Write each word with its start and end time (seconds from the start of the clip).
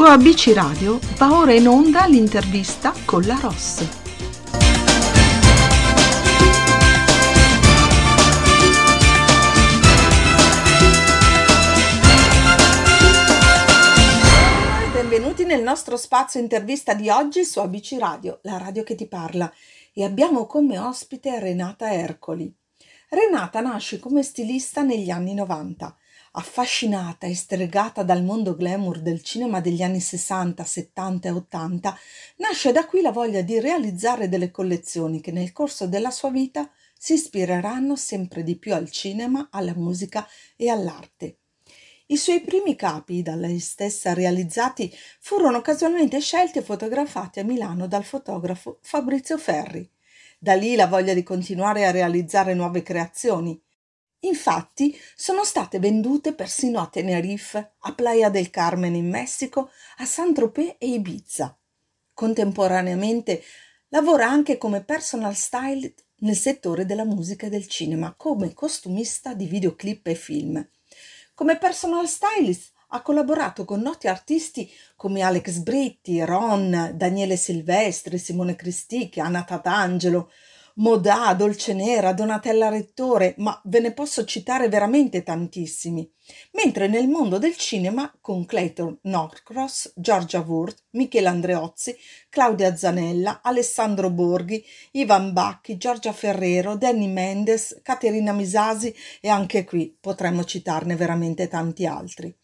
Su 0.00 0.06
ABC 0.06 0.52
Radio 0.54 0.98
va 1.18 1.36
ora 1.38 1.52
in 1.52 1.68
onda 1.68 2.06
l'intervista 2.06 2.94
con 3.04 3.20
la 3.24 3.38
Ross. 3.38 3.86
Benvenuti 14.94 15.44
nel 15.44 15.62
nostro 15.62 15.98
spazio 15.98 16.40
intervista 16.40 16.94
di 16.94 17.10
oggi 17.10 17.44
su 17.44 17.58
ABC 17.58 17.98
Radio, 17.98 18.38
la 18.44 18.56
radio 18.56 18.82
che 18.82 18.94
ti 18.94 19.06
parla, 19.06 19.52
e 19.92 20.02
abbiamo 20.02 20.46
come 20.46 20.78
ospite 20.78 21.38
Renata 21.38 21.92
Ercoli. 21.92 22.50
Renata 23.10 23.60
nasce 23.60 23.98
come 23.98 24.22
stilista 24.22 24.80
negli 24.80 25.10
anni 25.10 25.34
90 25.34 25.94
affascinata 26.32 27.26
e 27.26 27.34
stregata 27.34 28.02
dal 28.02 28.22
mondo 28.22 28.54
glamour 28.54 29.00
del 29.00 29.22
cinema 29.22 29.60
degli 29.60 29.82
anni 29.82 30.00
60, 30.00 30.64
70 30.64 31.28
e 31.28 31.30
80, 31.30 31.98
nasce 32.36 32.72
da 32.72 32.86
qui 32.86 33.00
la 33.00 33.10
voglia 33.10 33.42
di 33.42 33.58
realizzare 33.58 34.28
delle 34.28 34.50
collezioni 34.50 35.20
che 35.20 35.32
nel 35.32 35.52
corso 35.52 35.86
della 35.86 36.10
sua 36.10 36.30
vita 36.30 36.70
si 36.96 37.14
ispireranno 37.14 37.96
sempre 37.96 38.42
di 38.42 38.56
più 38.56 38.74
al 38.74 38.90
cinema, 38.90 39.48
alla 39.50 39.74
musica 39.74 40.26
e 40.56 40.68
all'arte. 40.68 41.38
I 42.06 42.16
suoi 42.16 42.40
primi 42.40 42.74
capi, 42.74 43.22
da 43.22 43.36
lei 43.36 43.60
stessa 43.60 44.12
realizzati, 44.14 44.92
furono 45.20 45.60
casualmente 45.60 46.20
scelti 46.20 46.58
e 46.58 46.62
fotografati 46.62 47.38
a 47.38 47.44
Milano 47.44 47.86
dal 47.86 48.04
fotografo 48.04 48.78
Fabrizio 48.82 49.38
Ferri. 49.38 49.88
Da 50.38 50.54
lì 50.54 50.74
la 50.74 50.88
voglia 50.88 51.14
di 51.14 51.22
continuare 51.22 51.86
a 51.86 51.92
realizzare 51.92 52.52
nuove 52.54 52.82
creazioni, 52.82 53.60
Infatti 54.20 54.98
sono 55.14 55.44
state 55.44 55.78
vendute 55.78 56.34
persino 56.34 56.80
a 56.80 56.86
Tenerife, 56.86 57.72
a 57.78 57.94
Playa 57.94 58.28
del 58.28 58.50
Carmen 58.50 58.94
in 58.94 59.08
Messico, 59.08 59.70
a 59.98 60.04
Saint-Tropez 60.04 60.74
e 60.78 60.88
Ibiza. 60.88 61.56
Contemporaneamente 62.12 63.42
lavora 63.88 64.28
anche 64.28 64.58
come 64.58 64.84
personal 64.84 65.34
stylist 65.34 66.04
nel 66.16 66.36
settore 66.36 66.84
della 66.84 67.04
musica 67.04 67.46
e 67.46 67.48
del 67.48 67.66
cinema, 67.66 68.14
come 68.14 68.52
costumista 68.52 69.32
di 69.32 69.46
videoclip 69.46 70.06
e 70.08 70.14
film. 70.14 70.68
Come 71.34 71.56
personal 71.56 72.06
stylist 72.06 72.72
ha 72.88 73.00
collaborato 73.00 73.64
con 73.64 73.80
noti 73.80 74.06
artisti 74.06 74.70
come 74.96 75.22
Alex 75.22 75.58
Britti, 75.58 76.22
Ron, 76.22 76.92
Daniele 76.94 77.36
Silvestri, 77.36 78.18
Simone 78.18 78.56
Cristicchi, 78.56 79.20
Anna 79.20 79.44
Tatangelo, 79.44 80.30
Modà, 80.76 81.34
Dolcenera, 81.34 82.12
Donatella 82.12 82.68
Rettore, 82.68 83.34
ma 83.38 83.60
ve 83.64 83.80
ne 83.80 83.92
posso 83.92 84.24
citare 84.24 84.68
veramente 84.68 85.22
tantissimi. 85.22 86.10
Mentre 86.52 86.86
nel 86.86 87.08
mondo 87.08 87.38
del 87.38 87.56
cinema 87.56 88.12
con 88.20 88.46
Clayton 88.46 88.98
Norcross, 89.02 89.92
Giorgia 89.96 90.40
Wurth, 90.40 90.84
Michele 90.90 91.28
Andreozzi, 91.28 91.96
Claudia 92.28 92.76
Zanella, 92.76 93.40
Alessandro 93.42 94.10
Borghi, 94.10 94.64
Ivan 94.92 95.32
Bacchi, 95.32 95.76
Giorgia 95.76 96.12
Ferrero, 96.12 96.76
Danny 96.76 97.08
Mendes, 97.08 97.80
Caterina 97.82 98.32
Misasi 98.32 98.94
e 99.20 99.28
anche 99.28 99.64
qui 99.64 99.96
potremmo 100.00 100.44
citarne 100.44 100.94
veramente 100.94 101.48
tanti 101.48 101.86
altri 101.86 102.34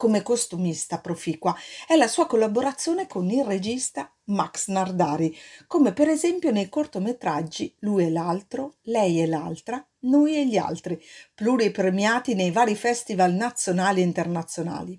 come 0.00 0.22
costumista 0.22 0.98
proficua 0.98 1.54
è 1.86 1.94
la 1.94 2.08
sua 2.08 2.26
collaborazione 2.26 3.06
con 3.06 3.28
il 3.28 3.44
regista 3.44 4.10
Max 4.30 4.68
Nardari, 4.68 5.36
come 5.66 5.92
per 5.92 6.08
esempio 6.08 6.50
nei 6.50 6.70
cortometraggi 6.70 7.76
Lui 7.80 8.06
e 8.06 8.10
l'altro, 8.10 8.76
Lei 8.84 9.20
e 9.20 9.26
l'altra, 9.26 9.86
Noi 10.04 10.36
e 10.38 10.46
gli 10.46 10.56
altri, 10.56 10.98
pluripremiati 11.34 12.32
nei 12.32 12.50
vari 12.50 12.76
festival 12.76 13.34
nazionali 13.34 14.00
e 14.00 14.04
internazionali. 14.04 14.98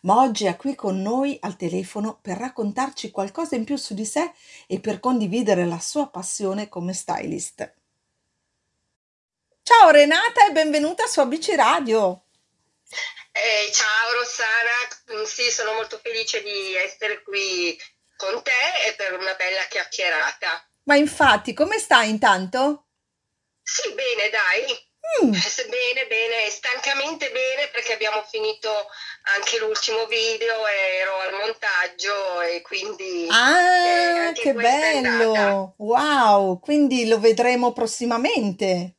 Ma 0.00 0.18
oggi 0.18 0.46
è 0.46 0.56
qui 0.56 0.74
con 0.74 1.00
noi 1.00 1.36
al 1.42 1.54
telefono 1.54 2.18
per 2.20 2.36
raccontarci 2.36 3.12
qualcosa 3.12 3.54
in 3.54 3.62
più 3.62 3.76
su 3.76 3.94
di 3.94 4.04
sé 4.04 4.32
e 4.66 4.80
per 4.80 4.98
condividere 4.98 5.64
la 5.66 5.78
sua 5.78 6.08
passione 6.08 6.68
come 6.68 6.94
stylist. 6.94 7.74
Ciao 9.62 9.90
Renata 9.90 10.48
e 10.48 10.52
benvenuta 10.52 11.06
su 11.06 11.20
ABC 11.20 11.54
Radio. 11.54 12.24
Eh, 13.32 13.72
ciao 13.72 14.12
Rossana, 14.12 15.20
mm, 15.20 15.24
sì, 15.24 15.50
sono 15.50 15.72
molto 15.72 15.98
felice 16.02 16.42
di 16.42 16.76
essere 16.76 17.22
qui 17.22 17.78
con 18.16 18.42
te 18.42 18.86
e 18.86 18.94
per 18.94 19.14
una 19.14 19.34
bella 19.34 19.64
chiacchierata. 19.68 20.68
Ma 20.84 20.96
infatti, 20.96 21.54
come 21.54 21.78
stai 21.78 22.10
intanto? 22.10 22.88
Sì, 23.62 23.90
bene, 23.94 24.28
dai. 24.28 24.90
Mm. 25.24 25.32
Eh, 25.32 25.68
bene, 25.68 26.06
bene, 26.06 26.50
stancamente 26.50 27.30
bene 27.30 27.68
perché 27.72 27.94
abbiamo 27.94 28.22
finito 28.28 28.70
anche 29.34 29.58
l'ultimo 29.58 30.06
video, 30.06 30.66
ero 30.66 31.18
al 31.18 31.32
montaggio 31.32 32.40
e 32.42 32.60
quindi... 32.60 33.28
Ah, 33.30 34.28
eh, 34.28 34.32
che 34.32 34.52
bello! 34.52 35.74
Wow, 35.78 36.60
quindi 36.60 37.06
lo 37.08 37.18
vedremo 37.18 37.72
prossimamente. 37.72 38.96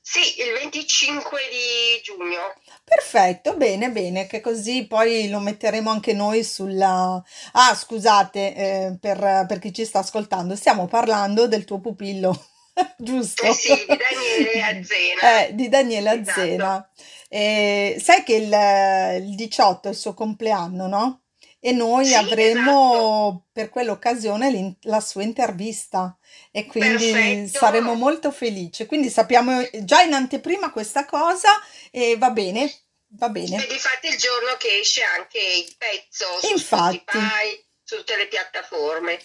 Sì, 0.00 0.40
il 0.40 0.52
25 0.52 1.40
di 1.50 2.00
giugno. 2.02 2.54
Perfetto, 2.88 3.56
bene, 3.56 3.90
bene, 3.90 4.26
che 4.26 4.40
così 4.40 4.86
poi 4.86 5.28
lo 5.28 5.40
metteremo 5.40 5.90
anche 5.90 6.12
noi 6.12 6.44
sulla... 6.44 7.20
Ah, 7.52 7.74
scusate, 7.74 8.54
eh, 8.54 8.96
per, 9.00 9.44
per 9.48 9.58
chi 9.58 9.72
ci 9.72 9.84
sta 9.84 9.98
ascoltando, 9.98 10.54
stiamo 10.54 10.86
parlando 10.86 11.48
del 11.48 11.64
tuo 11.64 11.80
pupillo, 11.80 12.46
giusto? 12.96 13.42
Eh 13.44 13.52
sì, 13.52 13.74
di 13.74 13.96
Daniele 13.96 14.62
Azzena. 14.62 15.46
Eh, 15.46 15.54
di 15.54 15.68
Daniele 15.68 16.20
Esatto. 16.20 16.30
Azzena. 16.30 16.90
Eh, 17.28 17.96
sai 18.00 18.22
che 18.22 18.34
il, 18.36 19.26
il 19.30 19.34
18 19.34 19.88
è 19.88 19.90
il 19.90 19.96
suo 19.96 20.14
compleanno, 20.14 20.86
no? 20.86 21.20
E 21.58 21.72
noi 21.72 22.06
Sì, 22.06 22.14
avremo 22.14 22.92
esatto. 22.92 23.46
per 23.52 23.70
quell'occasione 23.70 24.76
la 24.82 25.00
sua 25.00 25.22
intervista 25.22 26.16
e 26.52 26.66
quindi 26.66 27.10
Perfetto. 27.10 27.58
saremo 27.58 27.94
molto 27.94 28.30
felici. 28.30 28.86
Quindi 28.86 29.08
sappiamo 29.10 29.66
già 29.82 30.02
in 30.02 30.12
anteprima 30.14 30.70
questa 30.70 31.04
cosa 31.06 31.48
e 31.90 32.16
va 32.18 32.30
bene, 32.30 32.70
va 33.18 33.28
bene. 33.30 33.64
E 33.64 33.66
difatti 33.68 34.06
il 34.08 34.16
giorno 34.16 34.54
che 34.58 34.78
esce 34.80 35.02
anche 35.02 35.38
il 35.38 35.74
pezzo 35.76 36.26
su 36.40 36.52
Infatti. 36.52 37.02
Spotify, 37.04 37.64
su 37.82 37.96
tutte 37.96 38.16
le 38.16 38.28
piattaforme. 38.28 39.18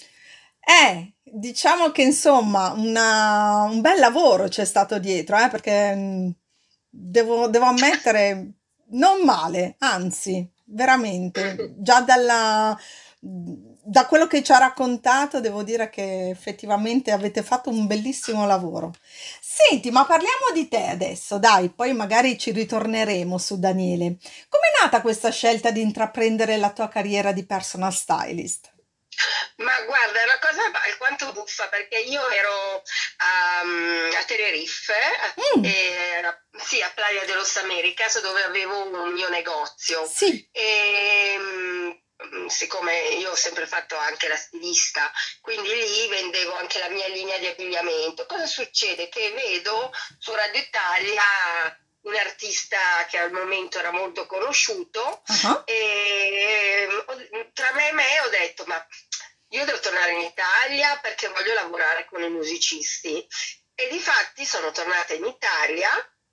Eh, 0.63 1.13
diciamo 1.24 1.92
che 1.92 2.03
insomma 2.03 2.72
una- 2.72 3.63
un 3.63 3.81
bel 3.81 4.00
lavoro 4.00 4.48
c'è 4.48 4.63
stato 4.66 5.00
dietro, 5.00 5.38
eh, 5.38 5.50
perché 5.50 5.94
mh, 5.96 6.36
devo, 6.90 7.48
devo 7.48 7.66
ammettere 7.66 8.52
non 8.94 9.22
male, 9.24 9.75
anzi, 9.80 10.48
veramente, 10.71 11.73
già 11.77 12.01
dalla, 12.01 12.77
da 13.19 14.05
quello 14.05 14.27
che 14.27 14.43
ci 14.43 14.51
ha 14.51 14.57
raccontato, 14.57 15.39
devo 15.39 15.63
dire 15.63 15.89
che 15.89 16.29
effettivamente 16.29 17.11
avete 17.11 17.43
fatto 17.43 17.69
un 17.69 17.87
bellissimo 17.87 18.45
lavoro. 18.45 18.93
Senti, 19.39 19.91
ma 19.91 20.05
parliamo 20.05 20.51
di 20.53 20.67
te 20.67 20.87
adesso, 20.87 21.37
dai, 21.37 21.69
poi 21.69 21.93
magari 21.93 22.37
ci 22.37 22.51
ritorneremo 22.51 23.37
su 23.37 23.59
Daniele. 23.59 24.17
Com'è 24.49 24.81
nata 24.81 25.01
questa 25.01 25.29
scelta 25.29 25.71
di 25.71 25.81
intraprendere 25.81 26.57
la 26.57 26.71
tua 26.71 26.88
carriera 26.88 27.31
di 27.31 27.45
personal 27.45 27.93
stylist? 27.93 28.69
Ma 29.57 29.79
guarda, 29.85 30.19
è 30.19 30.23
una 30.23 30.39
cosa 30.39 30.61
alquanto 30.89 31.31
buffa 31.33 31.67
perché 31.67 31.99
io 31.99 32.27
ero 32.29 32.81
a, 33.17 33.59
a 34.19 34.23
Tenerife, 34.25 34.93
Mm, 35.57 35.65
eh, 35.65 36.21
sì, 36.63 36.81
a 36.81 36.89
Playa 36.91 37.25
de 37.25 37.33
los 37.33 37.55
Americas, 37.57 38.19
dove 38.22 38.44
avevo 38.44 38.85
un 38.85 39.11
mio 39.11 39.29
negozio. 39.29 40.05
sì, 40.07 40.47
E 40.51 41.35
mm, 41.38 41.91
siccome 42.47 42.99
io 43.19 43.31
ho 43.31 43.35
sempre 43.35 43.66
fatto 43.67 43.95
anche 43.97 44.27
la 44.27 44.35
stilista, 44.38 45.11
quindi 45.41 45.69
lì 45.73 46.07
vendevo 46.07 46.55
anche 46.55 46.79
la 46.79 46.89
mia 46.89 47.07
linea 47.07 47.38
di 47.38 47.47
abbigliamento. 47.47 48.25
Cosa 48.25 48.45
succede? 48.45 49.09
Che 49.09 49.31
vedo 49.31 49.91
su 50.19 50.33
Radio 50.33 50.59
Italia 50.62 51.24
un 52.03 52.15
artista 52.15 52.80
che 53.09 53.19
al 53.19 53.31
momento 53.31 53.77
era 53.77 53.91
molto 53.91 54.25
conosciuto 54.25 55.21
ah, 55.44 55.62
e 55.65 56.88
ho- 57.06 57.50
tra 57.53 57.71
me 57.74 57.89
e 57.89 57.94
me 57.94 58.19
ho 58.21 58.30
detto, 58.30 58.65
ma 58.65 58.83
io 59.50 59.65
devo 59.65 59.80
tornare 59.80 60.13
in 60.13 60.21
Italia 60.21 60.97
perché 61.00 61.27
voglio 61.27 61.53
lavorare 61.53 62.06
con 62.06 62.24
i 62.24 62.30
musicisti. 62.30 63.27
E 63.75 63.88
difatti 63.89 64.45
sono 64.45 64.71
tornata 64.71 65.13
in 65.13 65.25
Italia 65.25 65.89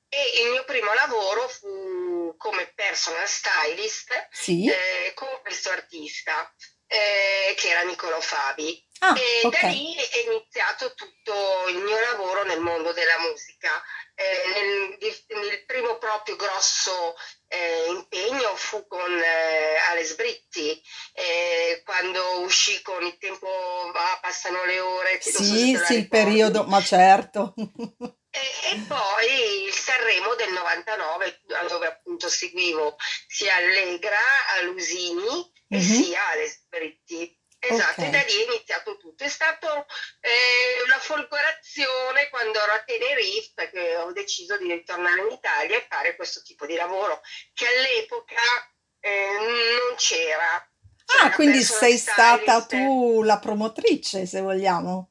e 0.08 0.42
il 0.42 0.50
mio 0.50 0.64
primo 0.64 0.92
lavoro 0.94 1.48
fu 1.48 2.34
come 2.36 2.72
personal 2.74 3.26
stylist 3.28 4.28
sì. 4.30 4.66
eh, 4.70 5.12
con 5.14 5.28
questo 5.42 5.70
artista 5.70 6.52
eh, 6.86 7.54
che 7.56 7.68
era 7.68 7.82
Niccolò 7.82 8.18
Fabi. 8.20 8.86
Ah, 9.00 9.14
E 9.16 9.46
ok. 9.46 9.60
da 9.60 9.68
lì 9.68 9.94
è 9.94 10.18
iniziato 10.26 10.92
tutto 10.94 11.68
il 11.68 11.76
mio 11.76 12.00
lavoro 12.00 12.42
nel 12.44 12.58
mondo 12.60 12.92
della 12.92 13.18
musica. 13.20 13.70
Eh, 14.14 14.42
nel, 14.54 14.96
il 14.98 15.64
primo 15.66 15.98
proprio 15.98 16.34
grosso 16.34 17.14
eh, 17.46 17.84
impegno 17.90 18.56
fu 18.56 18.86
con 18.88 19.12
eh, 19.22 19.76
Alex 19.90 20.16
Britti, 20.16 20.82
eh, 21.12 21.82
quando 21.84 22.40
uscì 22.40 22.82
con 22.82 23.00
Il 23.04 23.18
tempo 23.18 23.46
va, 23.92 24.18
passano 24.20 24.64
le 24.64 24.80
ore, 24.80 25.12
non 25.12 25.20
so 25.20 25.42
Sì, 25.42 25.44
sì, 25.44 25.70
il 25.70 25.78
ricordi. 25.78 26.08
periodo, 26.08 26.64
ma 26.64 26.82
certo. 26.82 27.54
E, 28.38 28.72
e 28.72 28.84
poi 28.86 29.64
il 29.64 29.72
Sanremo 29.72 30.34
del 30.34 30.52
99, 30.52 31.40
dove 31.68 31.86
appunto 31.86 32.28
seguivo 32.28 32.96
sia 33.26 33.56
Allegra, 33.56 34.18
a 34.56 34.62
Lusini 34.62 35.52
e 35.68 35.76
mm-hmm. 35.76 36.02
sia 36.02 36.28
Alex 36.28 36.64
Britti. 36.68 37.36
Esatto, 37.60 38.02
okay. 38.02 38.06
e 38.06 38.10
da 38.10 38.22
lì 38.22 38.44
è 38.44 38.52
iniziato 38.52 38.96
tutto. 38.98 39.24
È 39.24 39.28
stata 39.28 39.84
eh, 40.20 40.82
una 40.86 40.98
folgorazione 40.98 42.28
quando 42.30 42.62
ero 42.62 42.72
a 42.72 42.82
Tenerife 42.84 43.70
che 43.70 43.96
ho 43.96 44.12
deciso 44.12 44.56
di 44.56 44.72
ritornare 44.72 45.22
in 45.22 45.32
Italia 45.32 45.76
e 45.76 45.86
fare 45.88 46.14
questo 46.14 46.40
tipo 46.42 46.66
di 46.66 46.76
lavoro 46.76 47.20
che 47.54 47.66
all'epoca 47.66 48.36
eh, 49.00 49.28
non 49.40 49.96
c'era. 49.96 50.70
Ah, 51.20 51.32
quindi 51.32 51.62
sei 51.62 51.96
stata 51.96 52.64
tu 52.64 53.22
la 53.22 53.38
promotrice, 53.38 54.26
se 54.26 54.40
vogliamo. 54.40 55.10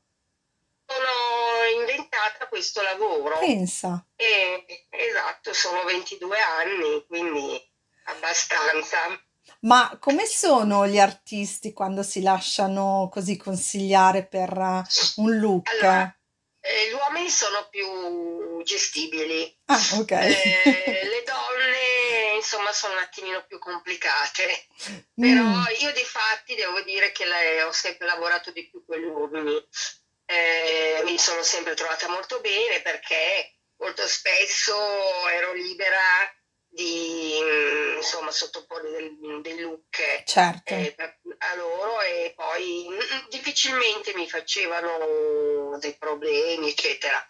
Sono 0.88 1.80
inventata 1.82 2.48
questo 2.48 2.82
lavoro. 2.82 3.38
Pensa. 3.40 4.06
E, 4.16 4.88
esatto, 4.90 5.54
sono 5.54 5.84
22 5.84 6.38
anni, 6.40 7.06
quindi 7.08 7.62
abbastanza. 8.06 9.00
Ma 9.62 9.98
come 10.00 10.26
sono 10.26 10.88
gli 10.88 11.00
artisti 11.00 11.74
quando 11.74 12.04
si 12.04 12.22
lasciano 12.22 13.10
così 13.12 13.38
consigliare 13.38 14.26
per 14.26 14.56
uh, 14.58 15.22
un 15.22 15.38
look? 15.40 15.70
Allora, 15.70 16.18
eh, 16.60 16.90
gli 16.90 16.94
uomini 16.94 17.30
sono 17.30 17.68
più 17.70 18.62
gestibili. 18.64 19.58
Ah, 19.66 19.82
ok. 20.00 20.12
Eh, 20.12 20.62
le 21.10 21.24
donne, 21.26 22.36
insomma, 22.36 22.72
sono 22.74 22.94
un 22.94 23.00
attimino 23.00 23.46
più 23.46 23.58
complicate. 23.58 24.68
Però 25.14 25.44
mm. 25.44 25.64
io 25.80 25.92
di 25.94 26.04
fatti 26.04 26.56
devo 26.56 26.82
dire 26.82 27.12
che 27.12 27.26
ho 27.64 27.72
sempre 27.72 28.06
lavorato 28.06 28.52
di 28.52 28.68
più 28.70 28.84
con 28.86 28.98
gli 28.98 29.06
uomini. 29.06 29.66
Eh, 30.30 31.02
mi 31.06 31.18
sono 31.18 31.42
sempre 31.42 31.74
trovata 31.74 32.10
molto 32.10 32.42
bene 32.42 32.82
perché 32.82 33.60
molto 33.78 34.06
spesso 34.08 34.76
ero 35.30 35.54
libera 35.54 36.02
di 36.70 37.38
insomma 37.96 38.30
sottoporre 38.30 38.92
del, 38.92 39.42
dei 39.42 39.60
look 39.60 40.24
certo. 40.26 40.74
eh, 40.74 40.96
a 41.40 41.56
loro 41.56 42.02
e 42.02 42.34
poi 42.36 42.88
difficilmente 43.30 44.14
mi 44.16 44.30
facevano 44.30 45.78
dei 45.80 45.96
problemi 45.98 46.70
eccetera 46.70 47.26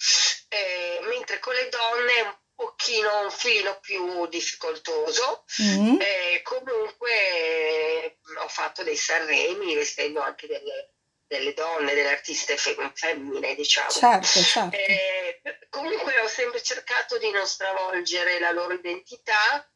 eh, 0.50 1.00
mentre 1.04 1.40
con 1.40 1.54
le 1.54 1.70
donne 1.70 2.14
è 2.14 2.22
un 2.22 2.36
pochino 2.56 3.22
un 3.24 3.32
filino 3.32 3.80
più 3.80 4.26
difficoltoso 4.28 5.46
mm-hmm. 5.62 6.02
eh, 6.02 6.42
comunque 6.42 8.18
ho 8.44 8.48
fatto 8.48 8.84
dei 8.84 8.98
Sanremi 8.98 9.76
vestendo 9.76 10.20
anche 10.22 10.48
delle 10.48 10.96
delle 11.28 11.54
donne, 11.54 11.94
delle 11.94 12.10
artiste 12.10 12.56
femmine, 12.58 13.54
diciamo. 13.56 13.90
Certo, 13.90 14.40
certo. 14.40 14.76
Eh, 14.76 15.42
comunque 15.70 16.20
ho 16.20 16.28
sempre 16.28 16.62
cercato 16.64 17.18
di 17.18 17.30
non 17.32 17.46
stravolgere 17.46 18.40
la 18.40 18.52
loro 18.52 18.74
identità 18.74 19.70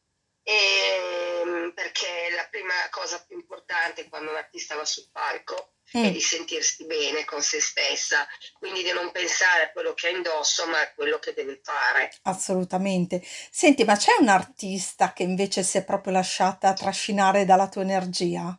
eh, 0.44 1.72
perché 1.74 2.34
la 2.34 2.46
prima 2.50 2.74
cosa 2.90 3.22
più 3.26 3.36
importante 3.36 4.08
quando 4.08 4.30
un 4.30 4.36
artista 4.36 4.74
va 4.74 4.84
sul 4.84 5.08
palco 5.12 5.74
mm. 5.96 6.04
è 6.04 6.10
di 6.10 6.20
sentirsi 6.20 6.84
bene 6.84 7.24
con 7.24 7.42
se 7.42 7.60
stessa, 7.60 8.26
quindi 8.58 8.82
di 8.82 8.92
non 8.92 9.12
pensare 9.12 9.64
a 9.64 9.70
quello 9.70 9.94
che 9.94 10.08
ha 10.08 10.10
indosso, 10.10 10.66
ma 10.66 10.80
a 10.80 10.92
quello 10.94 11.18
che 11.18 11.32
deve 11.32 11.60
fare. 11.62 12.12
Assolutamente. 12.22 13.22
Senti, 13.50 13.84
ma 13.84 13.96
c'è 13.96 14.14
un 14.18 14.28
artista 14.28 15.12
che 15.12 15.22
invece 15.22 15.62
si 15.62 15.78
è 15.78 15.84
proprio 15.84 16.14
lasciata 16.14 16.72
trascinare 16.72 17.44
dalla 17.44 17.68
tua 17.68 17.82
energia? 17.82 18.56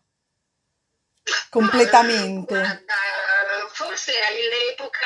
Completamente. 1.49 2.53
Guarda, 2.53 3.69
forse 3.71 4.19
all'epoca 4.19 5.05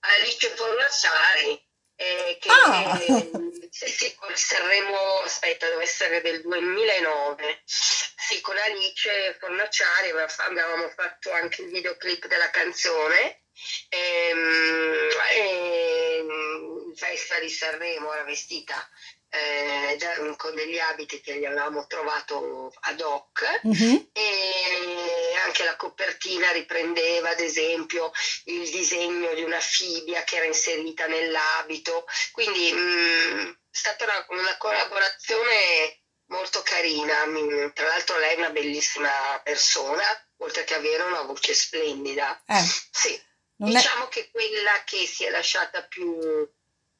Alice 0.00 0.48
Fornaciari, 0.54 1.64
eh, 1.96 2.38
che 2.40 2.48
ah. 2.48 2.98
eh, 3.00 3.68
sì, 3.70 4.14
con 4.14 4.34
Sanremo, 4.34 5.20
aspetta, 5.24 5.68
deve 5.68 5.82
essere 5.82 6.20
del 6.20 6.42
2009. 6.42 7.62
Sì, 7.64 8.40
con 8.40 8.56
Alice 8.56 9.36
Fornaciari 9.38 10.10
avevamo 10.10 10.88
fatto 10.90 11.32
anche 11.32 11.62
il 11.62 11.70
videoclip 11.70 12.26
della 12.26 12.50
canzone. 12.50 13.42
Ehm, 13.88 15.08
e, 15.30 15.38
e, 15.38 16.18
il 16.18 16.96
Festival 16.96 17.40
di 17.40 17.48
Sanremo 17.48 18.12
era 18.12 18.24
vestita 18.24 18.88
eh, 19.36 20.36
con 20.36 20.54
degli 20.54 20.78
abiti 20.78 21.20
che 21.20 21.38
gli 21.38 21.44
avevamo 21.44 21.86
trovato 21.86 22.72
ad 22.80 23.00
hoc 23.00 23.60
mm-hmm. 23.66 23.96
e 24.12 25.34
anche 25.44 25.64
la 25.64 25.76
copertina 25.76 26.50
riprendeva 26.52 27.30
ad 27.30 27.40
esempio 27.40 28.12
il 28.44 28.68
disegno 28.70 29.34
di 29.34 29.42
una 29.42 29.60
fibbia 29.60 30.24
che 30.24 30.36
era 30.36 30.46
inserita 30.46 31.06
nell'abito, 31.06 32.06
quindi 32.32 32.72
mh, 32.72 32.78
mm, 32.78 33.50
è 33.50 33.54
stata 33.70 34.04
una, 34.04 34.26
una 34.40 34.56
collaborazione 34.56 36.00
molto 36.26 36.62
carina, 36.62 37.24
tra 37.72 37.86
l'altro 37.86 38.18
lei 38.18 38.34
è 38.34 38.38
una 38.38 38.50
bellissima 38.50 39.40
persona, 39.44 40.04
oltre 40.38 40.64
che 40.64 40.74
avere 40.74 41.02
una 41.04 41.22
voce 41.22 41.54
splendida. 41.54 42.42
Eh, 42.46 42.64
sì. 42.90 43.24
Diciamo 43.58 44.06
è... 44.06 44.08
che 44.08 44.30
quella 44.30 44.82
che 44.84 45.06
si 45.06 45.24
è 45.24 45.30
lasciata 45.30 45.82
più 45.84 46.18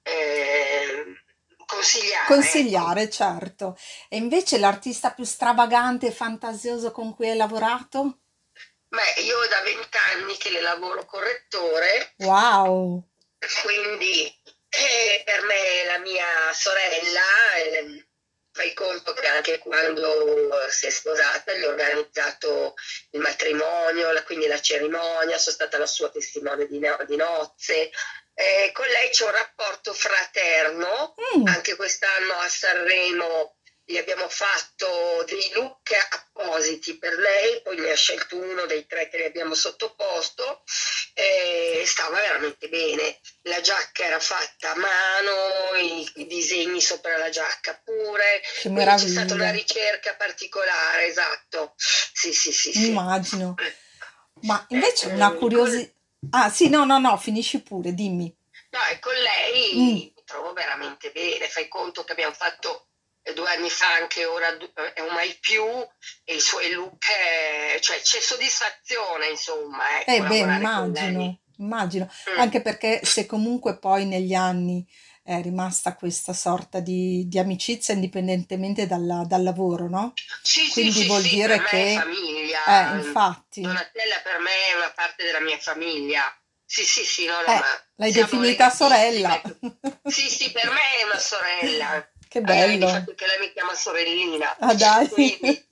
eh, 0.03 1.05
consigliare. 1.67 2.27
Consigliare, 2.27 3.11
certo. 3.11 3.79
E 4.09 4.17
invece 4.17 4.59
l'artista 4.59 5.11
più 5.11 5.25
stravagante 5.25 6.07
e 6.07 6.13
fantasioso 6.13 6.91
con 6.93 7.15
cui 7.15 7.29
hai 7.29 7.37
lavorato? 7.37 8.21
Beh, 8.89 9.21
io 9.23 9.37
da 9.49 9.61
vent'anni 9.61 10.37
che 10.37 10.51
le 10.51 10.61
lavoro 10.61 11.05
correttore. 11.05 12.15
Wow! 12.19 13.03
Quindi 13.63 14.25
eh, 14.69 15.23
per 15.25 15.43
me 15.45 15.85
la 15.87 15.99
mia 15.99 16.53
sorella, 16.53 17.21
eh, 17.57 18.07
fai 18.53 18.73
conto 18.73 19.13
che 19.13 19.27
anche 19.27 19.59
quando 19.59 20.51
si 20.71 20.87
è 20.87 20.91
sposata 20.91 21.53
gli 21.55 21.63
ho 21.63 21.69
organizzato 21.69 22.75
il 23.11 23.21
matrimonio, 23.21 24.13
la, 24.13 24.23
quindi 24.23 24.47
la 24.47 24.61
cerimonia, 24.61 25.37
sono 25.37 25.55
stata 25.55 25.79
la 25.79 25.87
sua 25.87 26.09
testimone 26.09 26.67
di, 26.67 26.79
no, 26.79 26.97
di 27.07 27.17
nozze, 27.17 27.91
eh, 28.39 28.71
con 28.73 28.87
lei 28.87 29.09
c'è 29.09 29.25
un 29.25 29.33
rapporto 29.33 29.95
fraterno, 29.95 31.15
mm. 31.39 31.47
anche 31.47 31.75
quest'anno 31.75 32.35
a 32.35 32.49
Sanremo 32.49 33.57
gli 33.89 33.97
abbiamo 33.99 34.29
fatto 34.29 35.25
dei 35.27 35.49
look 35.55 35.93
appositi 36.11 36.99
per 36.99 37.17
lei, 37.19 37.63
poi 37.63 37.79
ne 37.79 37.93
ha 37.93 37.95
scelto 37.95 38.37
uno 38.37 38.67
dei 38.67 38.85
tre 38.85 39.09
che 39.09 39.17
le 39.17 39.27
abbiamo 39.27 39.55
sottoposto 39.55 40.65
e 41.15 41.85
stava 41.87 42.17
veramente 42.17 42.69
bene. 42.69 43.21
La 43.43 43.61
giacca 43.61 44.05
era 44.05 44.19
fatta 44.19 44.73
a 44.73 44.75
mano, 44.75 45.77
i, 45.81 46.11
i 46.17 46.27
disegni 46.27 46.81
sopra 46.81 47.17
la 47.17 47.31
giacca 47.31 47.81
pure, 47.85 48.43
che 48.61 48.69
meraviglia. 48.71 49.07
c'è 49.07 49.13
stata 49.13 49.35
una 49.35 49.53
ricerca 49.53 50.17
particolare, 50.17 51.07
esatto. 51.07 51.75
Sì, 51.77 52.33
sì, 52.35 52.53
sì. 52.53 52.73
sì. 52.73 52.89
Immagino. 52.89 53.55
Ma 54.43 54.67
invece 54.71 55.11
eh, 55.11 55.13
una 55.13 55.33
curiosità 55.33 55.95
Ah, 56.31 56.51
sì, 56.51 56.69
no, 56.69 56.85
no, 56.85 56.99
no, 56.99 57.17
finisci 57.17 57.63
pure, 57.63 57.95
dimmi. 57.95 58.35
No, 58.71 58.79
e 58.91 58.99
con 58.99 59.13
lei 59.15 59.75
mm. 59.75 59.93
mi 59.93 60.15
trovo 60.25 60.53
veramente 60.53 61.11
bene. 61.11 61.49
Fai 61.49 61.69
conto 61.69 62.05
che 62.05 62.13
abbiamo 62.13 62.35
fatto 62.35 62.89
eh, 63.23 63.33
due 63.33 63.49
anni 63.49 63.71
fa, 63.71 63.95
anche 63.95 64.25
ora 64.25 64.57
è 64.95 65.01
un 65.01 65.13
mai 65.15 65.37
più, 65.41 65.65
e 66.25 66.35
i 66.35 66.41
suoi 66.41 66.71
look, 66.73 67.07
è, 67.07 67.79
cioè 67.81 68.01
c'è 68.01 68.21
soddisfazione, 68.21 69.29
insomma. 69.29 70.01
Ecco, 70.01 70.11
eh 70.11 70.21
beh, 70.23 70.39
immagino, 70.39 71.39
immagino. 71.59 72.11
Mm. 72.31 72.39
Anche 72.39 72.61
perché 72.61 73.01
se 73.05 73.27
comunque 73.27 73.79
poi 73.79 74.05
negli 74.05 74.35
anni 74.35 74.87
è 75.27 75.43
rimasta 75.43 75.97
questa 75.97 76.33
sorta 76.33 76.79
di, 76.79 77.27
di 77.27 77.41
amicizia 77.41 77.95
indipendentemente 77.95 78.87
dalla, 78.87 79.25
dal 79.27 79.43
lavoro, 79.43 79.89
no? 79.89 80.13
Sì, 80.41 80.71
Quindi 80.71 81.01
sì, 81.01 81.07
vuol 81.09 81.23
sì, 81.23 81.31
dire 81.31 81.61
che... 81.65 81.95
È 81.95 81.99
famiglia. 81.99 82.93
Eh, 82.93 82.97
infatti. 82.99 83.61
Donatella 83.63 84.21
per 84.23 84.39
me 84.39 84.51
è 84.73 84.77
una 84.77 84.93
parte 84.95 85.25
della 85.25 85.41
mia 85.41 85.59
famiglia. 85.59 86.23
Sì, 86.65 86.85
sì, 86.85 87.05
sì, 87.05 87.27
no, 87.27 87.35
no, 87.45 87.59
eh, 87.59 87.61
l'hai 87.97 88.13
definita 88.13 88.71
sorella. 88.71 89.41
Sì, 90.05 90.29
sì, 90.29 90.53
per 90.53 90.71
me 90.71 91.01
è 91.01 91.05
una 91.05 91.19
sorella. 91.19 92.09
Che 92.29 92.41
bello. 92.41 92.89
Eh, 92.89 93.15
che 93.17 93.27
lei 93.27 93.39
mi 93.41 93.53
chiama 93.53 93.75
sorellina. 93.75 94.57
Ah 94.59 94.75
dai. 94.75 95.09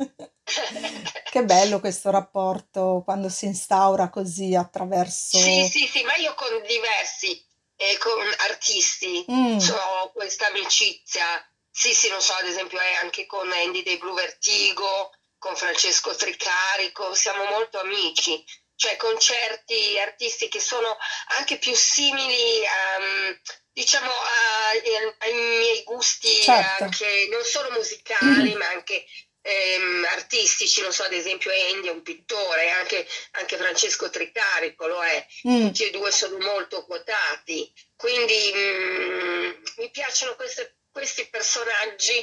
che 1.30 1.44
bello 1.44 1.78
questo 1.78 2.10
rapporto 2.10 3.02
quando 3.04 3.28
si 3.28 3.46
instaura 3.46 4.08
così 4.08 4.56
attraverso... 4.56 5.38
Sì, 5.38 5.68
sì, 5.68 5.86
sì, 5.86 6.02
ma 6.02 6.16
io 6.16 6.34
con 6.34 6.48
diversi 6.66 7.44
eh, 7.90 7.98
con 7.98 8.34
artisti 8.38 9.24
mm. 9.30 9.58
ho 9.58 10.12
questa 10.12 10.46
amicizia. 10.46 11.24
Sì, 11.70 11.92
sì, 11.92 12.08
non 12.08 12.20
so, 12.20 12.34
ad 12.34 12.46
esempio 12.46 12.80
eh, 12.80 12.94
anche 13.02 13.26
con 13.26 13.50
Andy 13.50 13.82
dei 13.82 13.98
Blue 13.98 14.14
Vertigo, 14.14 15.10
con 15.38 15.56
Francesco 15.56 16.14
Tricarico, 16.14 17.14
siamo 17.14 17.44
molto 17.44 17.80
amici 17.80 18.44
cioè 18.76 18.96
con 18.96 19.18
certi 19.18 19.98
artisti 19.98 20.48
che 20.48 20.60
sono 20.60 20.96
anche 21.38 21.58
più 21.58 21.74
simili 21.74 22.66
a, 22.66 23.38
diciamo, 23.72 24.10
a, 24.10 24.70
ai 25.18 25.32
miei 25.32 25.82
gusti, 25.84 26.42
certo. 26.42 26.84
anche, 26.84 27.28
non 27.30 27.44
solo 27.44 27.70
musicali, 27.70 28.54
mm. 28.54 28.58
ma 28.58 28.68
anche 28.68 29.06
ehm, 29.44 30.04
artistici, 30.16 30.80
non 30.80 30.92
so, 30.92 31.02
ad 31.02 31.12
esempio 31.12 31.50
Andy 31.50 31.88
è 31.88 31.90
un 31.90 32.02
pittore, 32.02 32.70
anche, 32.70 33.06
anche 33.32 33.56
Francesco 33.56 34.08
Tricarico 34.08 34.86
lo 34.86 35.02
è, 35.02 35.26
mm. 35.46 35.66
tutti 35.66 35.84
e 35.84 35.90
due 35.90 36.10
sono 36.10 36.38
molto 36.38 36.84
quotati, 36.84 37.70
quindi 37.94 38.52
mh, 38.52 38.58
mm, 38.58 39.50
mi 39.76 39.90
piacciono 39.90 40.34
queste, 40.34 40.78
questi 40.90 41.28
personaggi 41.28 42.14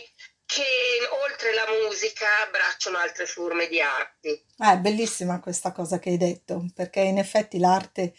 che 0.45 0.63
oltre 1.23 1.53
la 1.53 1.65
musica 1.85 2.25
abbracciano 2.45 2.97
altre 2.97 3.25
forme 3.25 3.67
di 3.67 3.79
arte. 3.79 4.45
Ah, 4.57 4.73
è 4.73 4.77
bellissima 4.79 5.39
questa 5.39 5.71
cosa 5.71 5.99
che 5.99 6.09
hai 6.09 6.17
detto, 6.17 6.65
perché 6.75 7.01
in 7.01 7.19
effetti 7.19 7.59
l'arte 7.59 8.15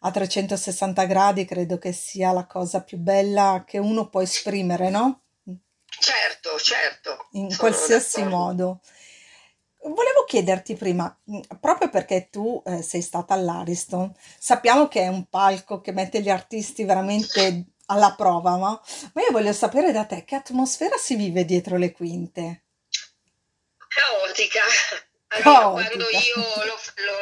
a 0.00 0.10
360 0.10 1.04
gradi 1.06 1.44
credo 1.44 1.78
che 1.78 1.92
sia 1.92 2.30
la 2.32 2.46
cosa 2.46 2.82
più 2.84 2.98
bella 2.98 3.64
che 3.66 3.78
uno 3.78 4.08
può 4.08 4.20
esprimere, 4.20 4.90
no? 4.90 5.25
Certo, 5.98 6.58
certo. 6.58 7.28
In 7.32 7.54
qualsiasi 7.56 8.22
modo. 8.24 8.80
Volevo 9.80 10.24
chiederti 10.24 10.74
prima, 10.74 11.16
mm, 11.30 11.40
proprio 11.60 11.88
perché 11.88 12.28
tu 12.28 12.60
eh, 12.66 12.82
sei 12.82 13.02
stata 13.02 13.34
all'Ariston, 13.34 14.12
sappiamo 14.36 14.88
che 14.88 15.02
è 15.02 15.08
un 15.08 15.28
palco 15.28 15.80
che 15.80 15.92
mette 15.92 16.20
gli 16.20 16.28
artisti 16.28 16.84
veramente 16.84 17.66
alla 17.86 18.14
prova, 18.16 18.56
no? 18.56 18.82
Ma 19.12 19.22
io 19.22 19.30
voglio 19.30 19.52
sapere 19.52 19.92
da 19.92 20.04
te 20.04 20.24
che 20.24 20.34
atmosfera 20.34 20.96
si 20.96 21.14
vive 21.14 21.44
dietro 21.44 21.76
le 21.76 21.92
quinte. 21.92 22.62
Caotica. 23.88 24.60
Allora, 25.28 25.82
quando 25.82 26.04
io 26.08 26.36
lo, 26.36 26.78
lo, 27.04 27.12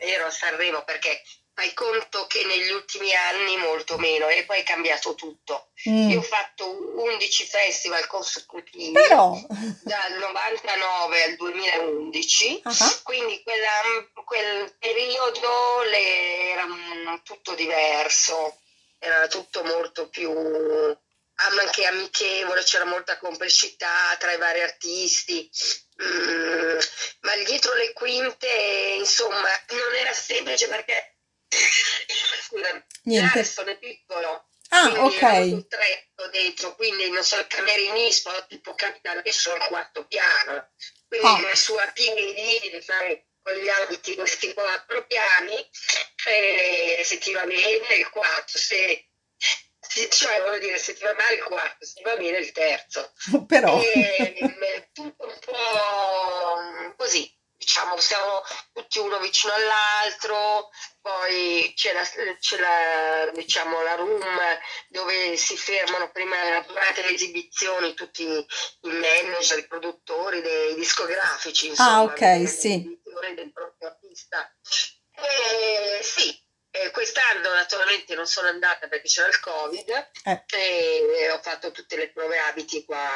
eh, 0.00 0.10
ero 0.10 0.24
a 0.24 0.30
Sanremo, 0.30 0.82
perché 0.84 1.20
fai 1.54 1.72
conto 1.72 2.26
che 2.26 2.44
negli 2.44 2.70
ultimi 2.70 3.14
anni 3.14 3.56
molto 3.56 3.96
meno 3.96 4.28
e 4.28 4.44
poi 4.44 4.58
è 4.58 4.62
cambiato 4.64 5.14
tutto. 5.14 5.70
Mm. 5.88 6.10
Io 6.10 6.18
ho 6.18 6.22
fatto 6.22 6.66
11 7.00 7.46
festival 7.46 8.06
consecutivi 8.06 8.92
Però... 8.92 9.38
dal 9.82 10.18
99 10.18 11.22
al 11.22 11.36
2011, 11.36 12.60
uh-huh. 12.64 13.02
quindi 13.04 13.40
quella, 13.42 13.70
quel 14.24 14.74
periodo 14.78 15.82
le, 15.90 16.50
era 16.50 16.66
tutto 17.22 17.54
diverso, 17.54 18.58
era 18.98 19.28
tutto 19.28 19.62
molto 19.62 20.08
più 20.08 20.30
anche 21.36 21.84
amichevole, 21.84 22.62
c'era 22.62 22.84
molta 22.84 23.18
complicità 23.18 24.16
tra 24.18 24.32
i 24.32 24.38
vari 24.38 24.62
artisti. 24.62 25.50
Mm, 26.02 26.78
ma 27.20 27.36
dietro 27.44 27.74
le 27.74 27.92
quinte, 27.92 28.48
insomma, 28.98 29.48
non 29.68 29.94
era 29.96 30.12
semplice 30.12 30.68
perché 30.68 31.13
Scusa, 32.42 32.84
Niente. 33.02 33.34
l'Ariston 33.34 33.68
è 33.68 33.78
piccolo. 33.78 34.48
Ah, 34.68 35.04
ok. 35.04 35.66
tretto 35.68 36.28
dentro, 36.30 36.74
quindi 36.74 37.08
non 37.10 37.22
so, 37.22 37.38
il 37.38 37.46
camerinismo 37.46 38.32
tipo 38.48 38.74
capitano 38.74 39.22
che 39.22 39.32
sono 39.32 39.62
al 39.62 39.68
quarto 39.68 40.06
piano. 40.06 40.70
Quindi 41.06 41.26
oh. 41.26 41.40
la 41.40 41.54
sua 41.54 41.86
piedi 41.92 42.70
di 42.70 42.80
fare 42.80 43.26
con 43.42 43.52
gli 43.54 43.68
abiti 43.68 44.14
questi 44.14 44.52
quattro 44.54 45.06
piani, 45.06 45.54
e 46.26 47.02
se 47.04 47.18
ti 47.18 47.32
va 47.32 47.44
bene 47.44 47.94
il 47.94 48.08
quarto, 48.10 48.58
se 48.58 49.10
cioè 50.08 50.40
voglio 50.40 50.58
dire 50.58 50.78
se 50.78 50.94
ti 50.94 51.04
va 51.04 51.14
male 51.14 51.34
il 51.34 51.44
quarto, 51.44 51.84
se 51.84 51.92
ti 51.94 52.02
va 52.02 52.16
bene 52.16 52.38
il 52.38 52.50
terzo. 52.52 53.12
Però 53.46 53.80
e, 53.80 54.88
tutto 54.92 55.26
un 55.26 55.38
po' 55.40 56.94
così 56.96 57.32
diciamo, 57.56 57.98
siamo 57.98 58.42
tutti 58.72 58.98
uno 58.98 59.18
vicino 59.18 59.52
all'altro, 59.52 60.70
poi 61.04 61.70
c'è 61.76 61.92
la, 61.92 62.02
c'è 62.02 62.58
la, 62.58 63.30
diciamo, 63.34 63.82
la 63.82 63.94
room 63.94 64.24
dove 64.88 65.36
si 65.36 65.54
fermano 65.54 66.10
prima 66.10 66.34
durante 66.66 67.02
le 67.02 67.12
esibizioni 67.12 67.92
tutti 67.92 68.22
i 68.22 68.46
manager, 68.88 69.58
i 69.58 69.66
produttori 69.66 70.40
dei 70.40 70.74
discografici, 70.74 71.66
insomma, 71.66 71.96
ah, 71.96 72.02
ok, 72.04 72.48
sì. 72.48 72.98
del 73.34 73.52
proprio 73.52 73.88
artista. 73.88 74.50
E, 75.12 76.02
sì, 76.02 76.42
quest'anno 76.90 77.52
naturalmente 77.52 78.14
non 78.14 78.26
sono 78.26 78.48
andata 78.48 78.88
perché 78.88 79.06
c'era 79.06 79.28
il 79.28 79.40
Covid 79.40 80.10
eh. 80.24 80.44
e 80.56 81.30
ho 81.30 81.38
fatto 81.42 81.70
tutte 81.70 81.96
le 81.96 82.12
prove 82.12 82.38
abiti 82.38 82.82
qua 82.86 83.06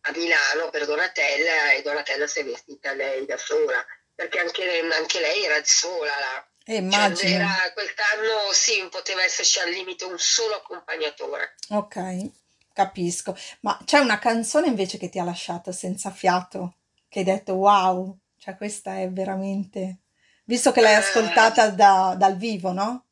a 0.00 0.12
Milano 0.14 0.70
per 0.70 0.86
Donatella 0.86 1.72
e 1.72 1.82
Donatella 1.82 2.26
si 2.26 2.38
è 2.38 2.44
vestita 2.44 2.94
lei 2.94 3.26
da 3.26 3.36
sola, 3.36 3.84
perché 4.14 4.38
anche 4.38 4.64
lei, 4.64 4.90
anche 4.90 5.20
lei 5.20 5.44
era 5.44 5.62
sola 5.62 6.18
là. 6.18 6.49
Eh, 6.64 6.76
immagino. 6.76 7.46
Cioè, 7.46 7.72
quest'anno 7.72 8.52
sì, 8.52 8.86
poteva 8.90 9.22
esserci 9.22 9.58
al 9.60 9.70
limite 9.70 10.04
un 10.04 10.18
solo 10.18 10.56
accompagnatore. 10.56 11.54
Ok, 11.70 12.30
capisco. 12.72 13.36
Ma 13.60 13.78
c'è 13.84 13.98
una 13.98 14.18
canzone 14.18 14.68
invece 14.68 14.98
che 14.98 15.08
ti 15.08 15.18
ha 15.18 15.24
lasciato 15.24 15.72
senza 15.72 16.10
fiato, 16.10 16.76
che 17.08 17.20
hai 17.20 17.24
detto 17.24 17.54
wow, 17.54 18.16
cioè 18.38 18.56
questa 18.56 19.00
è 19.00 19.08
veramente... 19.10 19.98
Visto 20.44 20.72
che 20.72 20.80
l'hai 20.80 20.94
eh. 20.94 20.96
ascoltata 20.96 21.68
da, 21.70 22.14
dal 22.18 22.36
vivo, 22.36 22.72
no? 22.72 23.06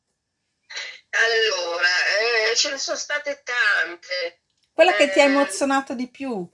Allora, 1.11 1.87
eh, 2.51 2.55
ce 2.55 2.71
ne 2.71 2.77
sono 2.77 2.97
state 2.97 3.43
tante. 3.43 4.41
Quella 4.73 4.93
che 4.93 5.09
ti 5.09 5.19
ha 5.19 5.23
eh, 5.23 5.27
emozionato 5.27 5.93
di 5.93 6.09
più 6.09 6.47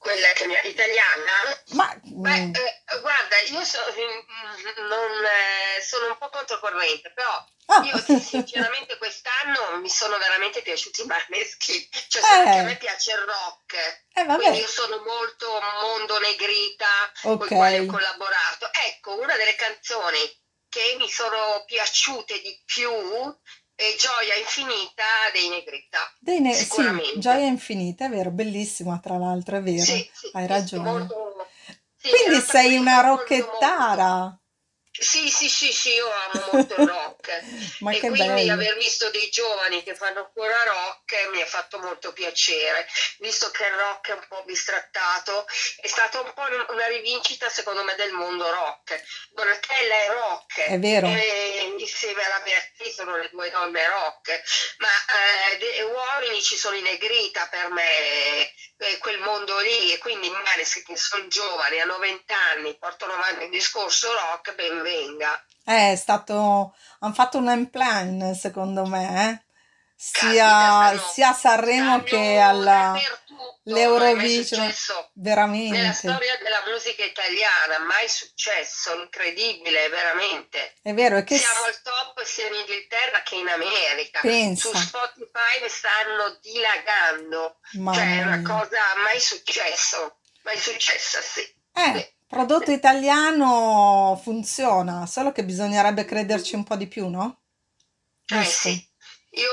quella 0.00 0.32
che 0.32 0.46
mi, 0.46 0.56
italiana. 0.64 1.62
Ma, 1.72 1.94
Beh, 2.02 2.40
mm. 2.40 2.54
eh, 2.54 3.00
guarda, 3.00 3.36
io 3.50 3.62
so, 3.64 3.78
mm, 3.92 4.88
non, 4.88 5.24
eh, 5.24 5.82
sono 5.82 6.06
un 6.06 6.16
po' 6.16 6.30
controcorrente, 6.30 7.12
però 7.12 7.46
oh. 7.66 7.82
io 7.82 7.98
sinceramente 8.18 8.96
quest'anno 8.96 9.78
mi 9.78 9.90
sono 9.90 10.16
veramente 10.16 10.62
piaciuti 10.62 11.02
i 11.02 11.04
Maneschi, 11.04 11.86
cioè 12.08 12.22
eh. 12.22 12.58
a 12.60 12.62
me 12.62 12.76
piace 12.78 13.12
il 13.12 13.18
rock, 13.18 14.04
eh, 14.14 14.24
quindi 14.24 14.58
io 14.60 14.68
sono 14.68 15.02
molto 15.04 15.60
mondo 15.82 16.18
negrita 16.18 16.86
okay. 17.22 17.36
con 17.36 17.46
il 17.46 17.54
quale 17.54 17.78
ho 17.80 17.86
collaborato. 17.86 18.70
Ecco, 18.72 19.20
una 19.20 19.36
delle 19.36 19.54
canzoni 19.54 20.38
che 20.70 20.96
mi 20.98 21.10
sono 21.10 21.62
piaciute 21.66 22.40
di 22.40 22.58
più 22.64 22.90
e 23.80 23.96
Gioia 23.96 24.36
Infinita 24.36 25.04
dei 25.32 25.48
Negrita. 25.48 25.98
Dei 26.18 26.40
ne- 26.40 26.52
sì, 26.52 26.82
Gioia 27.16 27.46
Infinita, 27.46 28.04
è 28.04 28.10
vero, 28.10 28.30
bellissima 28.30 28.98
tra 28.98 29.16
l'altro, 29.16 29.56
è 29.56 29.62
vero, 29.62 29.82
sì, 29.82 30.10
sì, 30.12 30.30
hai 30.34 30.46
ragione. 30.46 30.90
Molto, 30.90 31.46
Quindi 31.98 32.40
sei 32.42 32.76
una 32.76 33.00
rocchettara. 33.00 34.39
Sì, 34.92 35.30
sì, 35.30 35.48
sì, 35.48 35.72
sì, 35.72 35.94
io 35.94 36.10
amo 36.10 36.48
molto 36.52 36.74
il 36.74 36.88
rock 36.88 37.42
Ma 37.80 37.92
e 37.92 38.00
quindi 38.00 38.26
bello. 38.26 38.52
aver 38.52 38.76
visto 38.76 39.08
dei 39.10 39.30
giovani 39.30 39.82
che 39.84 39.94
fanno 39.94 40.18
ancora 40.20 40.62
rock 40.64 41.28
mi 41.32 41.40
ha 41.40 41.46
fatto 41.46 41.78
molto 41.78 42.12
piacere, 42.12 42.86
visto 43.18 43.50
che 43.50 43.64
il 43.64 43.72
rock 43.72 44.10
è 44.10 44.14
un 44.14 44.26
po' 44.28 44.42
bistrattato, 44.44 45.46
è 45.80 45.86
stata 45.86 46.20
un 46.20 46.32
po' 46.34 46.42
una 46.72 46.86
rivincita 46.86 47.48
secondo 47.48 47.84
me 47.84 47.94
del 47.94 48.12
mondo 48.12 48.50
rock. 48.50 49.02
Donatella 49.30 49.94
è 49.94 50.08
rock, 50.08 50.60
è 50.60 50.78
vero. 50.78 51.06
E 51.06 51.74
insieme 51.78 52.24
alla 52.24 52.40
Beatrice 52.40 52.92
sono 52.92 53.16
le 53.16 53.28
due 53.30 53.50
donne 53.50 53.86
rock, 53.86 54.42
ma 54.78 54.88
eh, 55.58 55.82
uomini 55.82 56.42
ci 56.42 56.56
sono 56.56 56.76
in 56.76 56.82
negrita 56.82 57.46
per 57.48 57.70
me, 57.70 58.52
eh, 58.78 58.98
quel 58.98 59.18
mondo 59.20 59.58
lì, 59.60 59.92
e 59.92 59.98
quindi 59.98 60.28
Manes 60.28 60.82
che 60.84 60.96
sono 60.96 61.26
giovani, 61.28 61.80
hanno 61.80 61.98
20 61.98 62.32
anni, 62.32 62.76
portano 62.78 63.14
avanti 63.14 63.44
un 63.44 63.50
discorso 63.50 64.12
rock, 64.12 64.54
ben 64.54 64.79
venga. 64.80 65.44
Eh, 65.64 65.92
è 65.92 65.96
stato, 65.96 66.74
hanno 67.00 67.14
fatto 67.14 67.38
un 67.38 67.46
unplan 67.48 68.34
secondo 68.34 68.86
me, 68.86 69.30
eh? 69.30 69.48
sia, 69.94 70.98
sia 71.12 71.28
a 71.28 71.34
Sanremo 71.34 72.02
che 72.02 72.38
alla 72.38 72.98
l'Eurovision, 73.64 74.72
veramente. 75.14 75.76
Nella 75.76 75.92
storia 75.92 76.36
della 76.42 76.62
musica 76.66 77.04
italiana, 77.04 77.78
mai 77.84 78.08
successo, 78.08 78.94
incredibile, 78.94 79.88
veramente. 79.88 80.74
È 80.82 80.92
vero, 80.94 81.18
è 81.18 81.24
che 81.24 81.36
siamo 81.36 81.64
al 81.64 81.80
top 81.82 82.22
sia 82.24 82.46
in 82.48 82.54
Inghilterra 82.54 83.22
che 83.22 83.36
in 83.36 83.48
America. 83.48 84.20
Pensa. 84.20 84.68
Su 84.68 84.76
Spotify 84.76 85.68
stanno 85.68 86.38
dilagando, 86.40 87.58
Mamma 87.72 87.94
cioè 87.94 88.18
è 88.18 88.22
una 88.22 88.42
cosa 88.42 88.80
mai 89.04 89.20
successo, 89.20 90.20
mai 90.42 90.58
successa, 90.58 91.20
sì. 91.20 91.40
Eh. 91.74 91.92
Sì. 91.94 92.18
Prodotto 92.30 92.70
italiano 92.70 94.16
funziona, 94.22 95.04
solo 95.06 95.32
che 95.32 95.44
bisognerebbe 95.44 96.04
crederci 96.04 96.54
un 96.54 96.62
po' 96.62 96.76
di 96.76 96.86
più, 96.86 97.08
no? 97.08 97.40
Eh 98.32 98.44
sì. 98.44 98.70
Io 99.30 99.50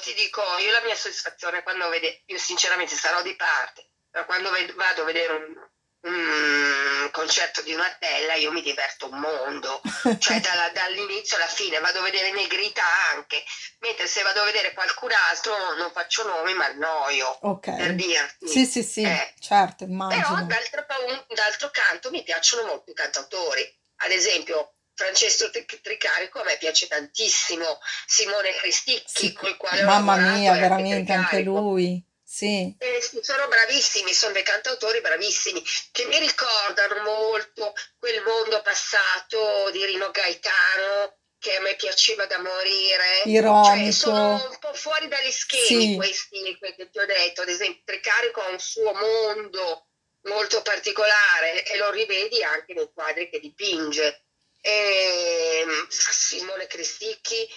ti 0.00 0.14
dico, 0.14 0.40
io 0.64 0.70
la 0.70 0.80
mia 0.84 0.94
soddisfazione 0.94 1.64
quando 1.64 1.88
vedo, 1.88 2.06
io 2.26 2.38
sinceramente 2.38 2.94
sarò 2.94 3.20
di 3.22 3.34
parte, 3.34 3.90
però 4.08 4.26
quando 4.26 4.48
vado 4.76 5.02
a 5.02 5.04
vedere 5.04 5.32
un, 5.32 5.70
un 6.02 7.08
concerto 7.12 7.60
di 7.62 7.72
una 7.74 7.90
tella 7.98 8.34
io 8.34 8.52
mi 8.52 8.62
diverto 8.62 9.08
un 9.10 9.18
mondo, 9.18 9.80
cioè 10.18 10.40
dalla, 10.40 10.70
dall'inizio 10.70 11.36
alla 11.36 11.46
fine 11.46 11.78
vado 11.80 11.98
a 11.98 12.02
vedere 12.02 12.32
Negrita 12.32 12.82
anche, 13.12 13.42
mentre 13.80 14.06
se 14.06 14.22
vado 14.22 14.40
a 14.40 14.44
vedere 14.44 14.72
qualcun 14.72 15.10
altro 15.30 15.74
non 15.76 15.90
faccio 15.92 16.26
nomi 16.26 16.54
ma 16.54 16.66
annoio, 16.66 17.28
Ok. 17.42 17.74
per 17.76 17.94
dirti. 17.94 18.46
Sì, 18.48 18.66
sì, 18.66 18.82
sì, 18.82 19.02
Eh, 19.02 19.34
certo, 19.38 19.84
però 19.84 19.92
immagino. 19.92 20.44
d'altro, 20.46 20.84
pa- 20.86 21.24
d'altro 21.34 21.70
canto 21.70 22.10
mi 22.10 22.22
piacciono 22.22 22.66
molto 22.66 22.90
i 22.90 22.94
cantautori, 22.94 23.78
ad 24.02 24.10
esempio 24.10 24.74
Francesco 24.94 25.50
Tric- 25.50 25.80
Tricarico 25.80 26.40
a 26.40 26.44
me 26.44 26.56
piace 26.58 26.86
tantissimo, 26.86 27.78
Simone 28.06 28.52
Cristicchi 28.56 29.02
Sì, 29.06 29.32
col 29.32 29.56
quale 29.56 29.82
ho 29.82 29.86
mamma 29.86 30.14
lavorato 30.16 30.38
mia, 30.38 30.50
anche 30.52 30.60
veramente 30.60 31.12
anche 31.12 31.40
lui. 31.40 32.04
Sì, 32.32 32.72
Eh, 32.78 33.02
sono 33.22 33.48
bravissimi, 33.48 34.14
sono 34.14 34.32
dei 34.32 34.44
cantautori 34.44 35.00
bravissimi 35.00 35.64
che 35.90 36.04
mi 36.04 36.16
ricordano 36.20 37.02
molto 37.02 37.74
quel 37.98 38.22
mondo 38.22 38.62
passato 38.62 39.68
di 39.72 39.84
Rino 39.84 40.12
Gaetano 40.12 41.18
che 41.40 41.56
a 41.56 41.60
me 41.60 41.74
piaceva 41.74 42.26
da 42.26 42.38
morire. 42.38 43.22
Ironico. 43.24 43.74
Cioè, 43.82 43.90
sono 43.90 44.48
un 44.48 44.58
po' 44.60 44.72
fuori 44.74 45.08
dagli 45.08 45.32
schemi 45.32 45.86
Sì. 45.90 45.96
questi 45.96 46.56
che 46.76 46.88
ti 46.88 46.98
ho 47.00 47.04
detto. 47.06 47.42
Ad 47.42 47.48
esempio, 47.48 47.82
Tricarico 47.84 48.40
ha 48.42 48.48
un 48.48 48.60
suo 48.60 48.92
mondo 48.92 49.88
molto 50.28 50.62
particolare 50.62 51.64
e 51.64 51.76
lo 51.78 51.90
rivedi 51.90 52.44
anche 52.44 52.74
nei 52.74 52.92
quadri 52.94 53.28
che 53.28 53.40
dipinge. 53.40 54.26
E, 54.60 55.66
Simone 55.88 56.68
Cristicchi, 56.68 57.48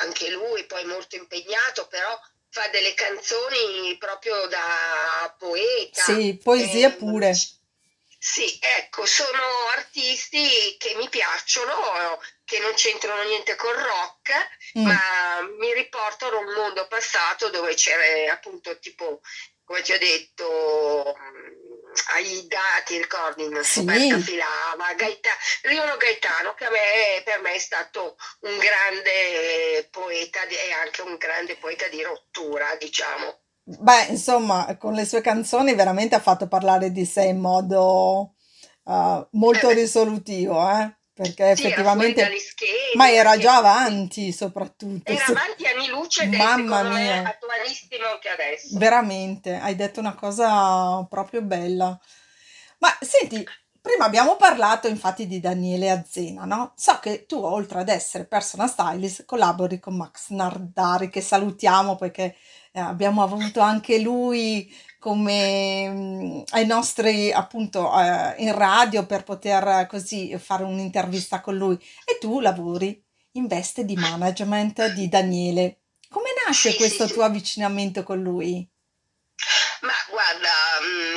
anche 0.00 0.30
lui, 0.30 0.64
poi 0.64 0.84
molto 0.86 1.16
impegnato, 1.16 1.86
però 1.88 2.18
fa 2.52 2.68
delle 2.68 2.92
canzoni 2.92 3.96
proprio 3.98 4.46
da 4.46 5.34
poeta. 5.38 6.04
Sì, 6.04 6.38
poesie 6.42 6.86
E, 6.86 6.92
pure. 6.92 7.32
sì, 8.18 8.58
ecco, 8.60 9.06
sono 9.06 9.40
artisti 9.74 10.76
che 10.78 10.94
mi 10.96 11.08
piacciono, 11.08 12.20
che 12.44 12.60
non 12.60 12.72
c'entrano 12.74 13.22
niente 13.24 13.56
col 13.56 13.74
rock, 13.74 14.32
Mm, 14.78 14.86
ma 14.86 15.42
mi 15.58 15.72
riportano 15.74 16.36
a 16.36 16.40
un 16.40 16.52
mondo 16.54 16.86
passato 16.88 17.50
dove 17.50 17.74
c'era 17.74 18.32
appunto 18.32 18.78
tipo, 18.78 19.20
come 19.64 19.82
ti 19.82 19.92
ho 19.92 19.98
detto, 19.98 21.14
Aida, 22.14 22.60
ti 22.84 22.96
ricordi, 22.98 23.48
Sì, 23.60 23.84
Filava, 24.18 24.94
Gaeta, 24.94 25.30
Rino 25.62 25.96
Gaetano, 25.96 26.54
che 26.54 26.68
me, 26.70 27.22
per 27.24 27.40
me 27.40 27.52
è 27.54 27.58
stato 27.58 28.16
un 28.40 28.58
grande 28.58 29.88
poeta 29.90 30.44
di- 30.46 30.56
e 30.56 30.72
anche 30.72 31.02
un 31.02 31.16
grande 31.16 31.56
poeta 31.56 31.88
di 31.88 32.02
rottura, 32.02 32.74
diciamo. 32.76 33.40
beh, 33.64 34.06
insomma, 34.10 34.76
con 34.76 34.92
le 34.94 35.04
sue 35.04 35.20
canzoni 35.20 35.74
veramente 35.74 36.14
ha 36.14 36.20
fatto 36.20 36.46
parlare 36.48 36.90
di 36.92 37.04
sé 37.04 37.24
in 37.24 37.38
modo 37.40 38.34
eh, 38.84 39.26
Eh 39.30 39.30
molto 39.32 39.68
beh, 39.68 39.78
risolutivo, 39.80 40.68
eh? 40.70 40.96
Perché 41.22 41.56
sì, 41.56 41.66
effettivamente, 41.66 42.22
dagli 42.22 42.38
ma 42.94 43.10
era 43.10 43.38
già 43.38 43.56
avanti 43.56 44.32
soprattutto. 44.32 45.10
Era 45.10 45.24
avanti 45.26 45.66
anni 45.66 45.88
luce 45.88 46.24
è 46.24 46.26
Mamma 46.26 46.82
mia, 46.82 47.22
attualissimo 47.22 48.06
anche 48.12 48.28
adesso. 48.28 48.78
veramente, 48.78 49.54
hai 49.56 49.76
detto 49.76 50.00
una 50.00 50.14
cosa 50.14 51.06
proprio 51.08 51.42
bella. 51.42 51.98
Ma 52.78 52.96
senti, 53.00 53.46
prima 53.80 54.04
abbiamo 54.04 54.36
parlato 54.36 54.88
infatti 54.88 55.26
di 55.26 55.38
Daniele 55.38 55.90
Azzena, 55.90 56.44
no? 56.44 56.72
So 56.76 56.98
che 57.00 57.26
tu, 57.26 57.42
oltre 57.42 57.80
ad 57.80 57.88
essere 57.88 58.24
personal 58.24 58.68
stylist, 58.68 59.24
collabori 59.24 59.78
con 59.78 59.96
Max 59.96 60.30
Nardari, 60.30 61.08
che 61.08 61.20
salutiamo 61.20 61.96
perché 61.96 62.36
eh, 62.72 62.80
abbiamo 62.80 63.22
avuto 63.22 63.60
anche 63.60 63.98
lui 63.98 64.72
come 65.02 65.88
mm, 65.88 66.42
ai 66.50 66.64
nostri, 66.64 67.32
appunto, 67.32 67.90
eh, 67.98 68.36
in 68.38 68.54
radio 68.54 69.04
per 69.04 69.24
poter 69.24 69.88
così 69.88 70.38
fare 70.38 70.62
un'intervista 70.62 71.40
con 71.40 71.56
lui. 71.56 71.76
E 72.04 72.18
tu 72.20 72.38
lavori 72.38 73.04
in 73.32 73.48
veste 73.48 73.84
di 73.84 73.96
management 73.96 74.92
di 74.92 75.08
Daniele. 75.08 75.80
Come 76.08 76.28
nasce 76.46 76.76
questo 76.76 77.08
tuo 77.08 77.24
avvicinamento 77.24 78.04
con 78.04 78.22
lui? 78.22 78.64
Ma 79.80 79.92
guarda, 80.08 80.50
mm, 80.80 81.16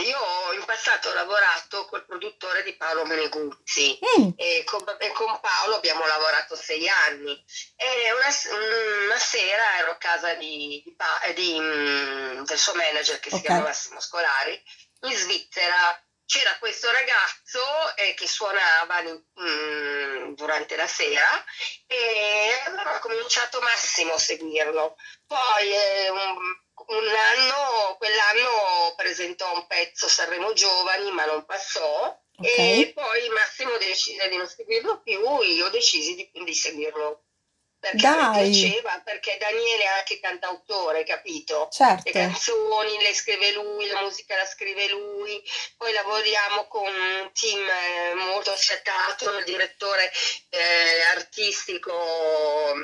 ho 0.94 1.14
lavorato 1.14 1.86
col 1.86 2.06
produttore 2.06 2.64
di 2.64 2.76
Paolo 2.76 3.06
Meneguzzi 3.06 4.00
Mm, 4.20 4.30
e 4.36 4.64
con, 4.66 4.84
e 5.00 5.12
con 5.12 5.40
Paolo 5.40 5.76
abbiamo 5.76 6.06
lavorato 6.06 6.56
sei 6.56 6.88
anni. 6.88 7.44
E 7.76 8.12
una, 8.14 8.66
una 9.06 9.18
sera 9.18 9.78
ero 9.80 9.92
a 9.92 9.98
casa 9.98 10.34
di, 10.36 10.82
di 10.84 10.96
eh, 11.24 11.34
di, 11.34 11.60
mm, 11.60 12.44
del 12.44 12.58
suo 12.58 12.76
manager 12.76 13.20
che 13.20 13.30
si 13.30 13.36
ok, 13.36 13.42
chiama 13.42 13.62
Massimo 13.62 14.00
Scolari 14.00 14.62
in 15.02 15.16
Svizzera. 15.16 16.00
C'era 16.26 16.58
questo 16.58 16.90
ragazzo 16.92 17.62
eh, 17.96 18.14
che 18.16 18.28
suonava 18.28 19.02
mm, 19.04 20.34
durante 20.34 20.76
la 20.76 20.88
sera 20.88 21.46
e 21.86 22.62
allora 22.66 22.96
ho 22.96 23.00
cominciato 23.00 23.62
Massimo 23.62 24.14
a 24.14 24.18
seguirlo. 24.18 24.96
Poi 25.28 25.72
eh, 25.72 26.10
un, 26.10 26.38
un 26.88 27.08
anno, 27.08 27.96
quell'anno 27.98 28.96
presentò 28.96 29.54
un 29.54 29.68
pezzo 29.68 30.08
Sanremo 30.08 30.54
Giovani, 30.54 31.12
ma 31.12 31.26
non 31.26 31.46
passò. 31.46 32.08
ok. 32.38 32.58
E 32.58 32.92
poi 32.94 33.30
Massimo 33.30 33.78
decise 33.78 34.28
di 34.28 34.38
non 34.38 34.48
seguirlo 34.48 35.02
più, 35.02 35.42
io 35.42 35.70
decisi 35.70 36.16
di, 36.16 36.44
di 36.44 36.54
seguirlo 36.54 37.25
perché 37.92 38.02
Dai, 38.02 38.50
piaceva, 38.50 39.02
perché 39.04 39.38
Daniele 39.40 39.84
è 39.84 39.98
anche 39.98 40.20
cantautore, 40.20 41.04
capito? 41.04 41.70
Le 41.70 41.76
certo. 41.76 42.12
canzoni 42.12 43.00
le 43.00 43.14
scrive 43.14 43.52
lui, 43.52 43.88
la 43.88 44.02
musica 44.02 44.36
la 44.36 44.46
scrive 44.46 44.88
lui, 44.90 45.44
poi 45.78 45.94
lavoriamo 45.94 46.66
con 46.68 46.88
un 46.88 47.32
team 47.32 47.62
eh, 47.70 48.14
molto 48.16 48.52
affiatato, 48.52 49.38
il 49.38 49.44
direttore 49.44 50.12
eh, 50.50 51.02
artistico 51.16 51.94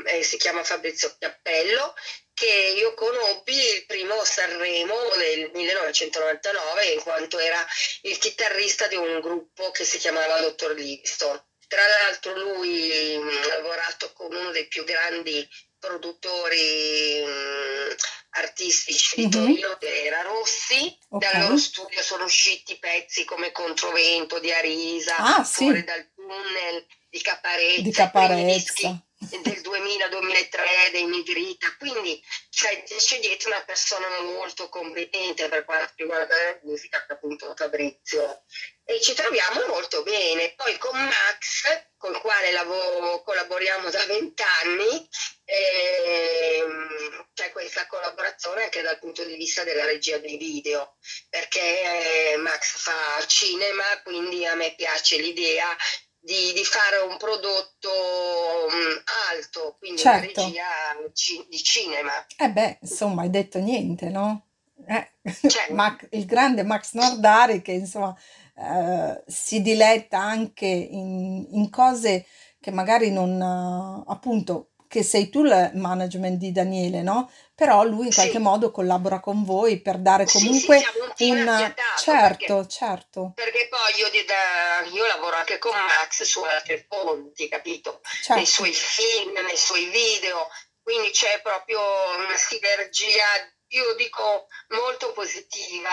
eh, 0.06 0.22
si 0.22 0.38
chiama 0.38 0.64
Fabrizio 0.64 1.16
Cappello, 1.18 1.96
che 2.34 2.76
io 2.78 2.94
conobbi 2.94 3.56
il 3.56 3.86
primo 3.88 4.24
Sanremo 4.24 4.96
del 5.16 5.50
1999 5.52 6.86
in 6.86 7.02
quanto 7.02 7.40
era 7.40 7.66
il 8.04 8.18
chitarrista 8.20 8.88
di 8.88 8.96
un 8.96 9.20
gruppo 9.20 9.72
che 9.72 9.84
si 9.84 9.98
chiamava 9.98 10.40
Dottor 10.42 10.74
Livingston. 10.74 11.44
Tra 11.72 11.88
l'altro 11.88 12.38
lui 12.38 13.18
mh, 13.18 13.28
ha 13.30 13.48
lavorato 13.56 14.12
con 14.12 14.36
uno 14.36 14.52
dei 14.52 14.68
più 14.68 14.84
grandi 14.84 15.48
produttori 15.80 17.24
mh, 17.24 17.96
artistici 18.32 19.16
di 19.16 19.22
Mhm, 19.24 19.32
Torino, 19.32 19.78
che 19.78 20.04
era 20.04 20.22
Rossi. 20.22 20.98
Dal 21.08 21.40
loro 21.44 21.58
studio 21.58 22.02
sono 22.02 22.26
usciti 22.26 22.78
pezzi 22.78 23.24
come 23.24 23.54
Controvento 23.54 24.40
di 24.40 24.52
Arisa, 24.52 25.16
Ah, 25.16 25.44
Fuori 25.46 25.78
sì, 25.80 25.84
dal 25.86 26.10
tunnel 26.14 26.86
di 26.86 26.98
di 27.10 27.22
Caparezza, 27.22 28.04
i 28.04 28.12
primi 28.12 28.44
dischi 28.54 28.82
Caparezza. 28.84 29.06
Del 29.30 29.62
2000-2003 29.62 30.92
dei 30.92 31.06
Nigrita, 31.06 31.76
quindi 31.78 32.22
c'è, 32.50 32.84
c'è 32.84 33.20
dietro 33.20 33.50
una 33.50 33.64
persona 33.64 34.22
molto 34.22 34.68
competente 34.68 35.48
per 35.48 35.64
quanto 35.64 35.94
riguarda 35.96 36.36
la 36.36 36.60
musica, 36.64 37.06
appunto 37.08 37.54
Fabrizio, 37.56 38.44
e 38.84 39.00
ci 39.00 39.14
troviamo 39.14 39.68
molto 39.68 40.02
bene. 40.02 40.54
Poi 40.56 40.76
con 40.80 40.98
Max, 40.98 41.90
con 41.98 42.14
il 42.14 42.20
quale 42.20 42.52
lavoro, 42.52 43.22
collaboriamo 43.22 43.92
da 43.92 44.04
vent'anni, 44.06 45.10
ehm, 45.46 47.28
c'è 47.34 47.52
questa 47.52 47.86
collaborazione 47.86 48.64
anche 48.64 48.82
dal 48.82 48.98
punto 48.98 49.24
di 49.24 49.36
vista 49.36 49.64
della 49.64 49.86
regia 49.86 50.18
dei 50.18 50.38
video, 50.38 50.98
perché 51.30 52.32
eh, 52.32 52.38
Max 52.38 52.78
fa 52.78 53.24
cinema, 53.28 54.02
quindi 54.04 54.46
a 54.48 54.56
me 54.56 54.74
piace 54.76 55.18
l'idea 55.18 55.78
di, 56.22 56.54
di 56.54 56.64
fare 56.64 56.98
un 57.00 57.18
prodotto 57.18 57.90
mm, 57.90 58.98
alto, 59.32 59.76
quindi 59.80 60.02
una 60.02 60.12
Certo. 60.12 60.42
regia 60.44 60.66
ci- 61.14 61.46
di 61.50 61.58
cinema. 61.62 62.26
Eh 62.38 62.52
beh, 62.52 62.78
insomma, 62.82 63.24
hai 63.24 63.30
detto 63.30 63.60
niente, 63.60 64.10
no? 64.10 64.46
Eh, 64.88 65.10
Cioè, 65.48 65.68
Mac- 65.74 66.08
il 66.12 66.26
grande 66.26 66.64
Max 66.64 66.94
Nordari 66.94 67.62
che 67.62 67.74
insomma 67.74 68.16
eh, 68.56 69.24
si 69.28 69.62
diletta 69.62 70.20
anche 70.20 70.66
in, 70.68 71.48
in 71.52 71.70
cose 71.70 72.26
che 72.60 72.72
magari 72.72 73.12
non, 73.12 73.42
eh, 73.42 74.04
appunto, 74.12 74.71
che 74.92 75.04
sei 75.04 75.30
tu 75.30 75.46
il 75.46 75.72
management 75.76 76.38
di 76.38 76.52
Daniele, 76.52 77.02
no? 77.02 77.32
Però 77.56 77.82
lui 77.86 78.08
in 78.08 78.14
qualche 78.14 78.34
sì, 78.34 78.38
modo 78.40 78.72
collabora 78.72 79.22
con 79.22 79.46
voi 79.46 79.80
per 79.80 80.00
dare 80.00 80.28
sì, 80.28 80.38
sì, 80.40 80.46
comunque 80.46 80.80
siamo 80.80 81.04
un 81.06 81.14
team 81.16 81.38
un... 81.40 81.48
affiatato 81.48 82.12
perché 82.12 82.46
Certo, 82.46 82.68
certo, 82.68 83.32
Perché 83.34 83.70
poi 83.70 84.00
io, 84.00 84.10
di- 84.10 84.26
da- 84.26 84.82
io 84.92 85.06
lavoro 85.06 85.38
anche 85.38 85.60
con 85.60 85.72
Max 85.72 86.24
su 86.24 86.42
altri 86.42 86.86
fronti, 86.90 87.48
capito? 87.48 88.02
Nei 88.02 88.22
certo. 88.22 88.46
suoi 88.46 88.74
film, 88.74 89.32
nei 89.32 89.56
suoi 89.56 89.86
video, 89.86 90.50
quindi 90.84 91.10
c'è 91.12 91.40
proprio 91.42 91.80
una 92.18 92.36
sinergia, 92.36 93.24
io 93.68 93.96
dico, 93.96 94.48
molto 94.70 95.14
positiva 95.14 95.90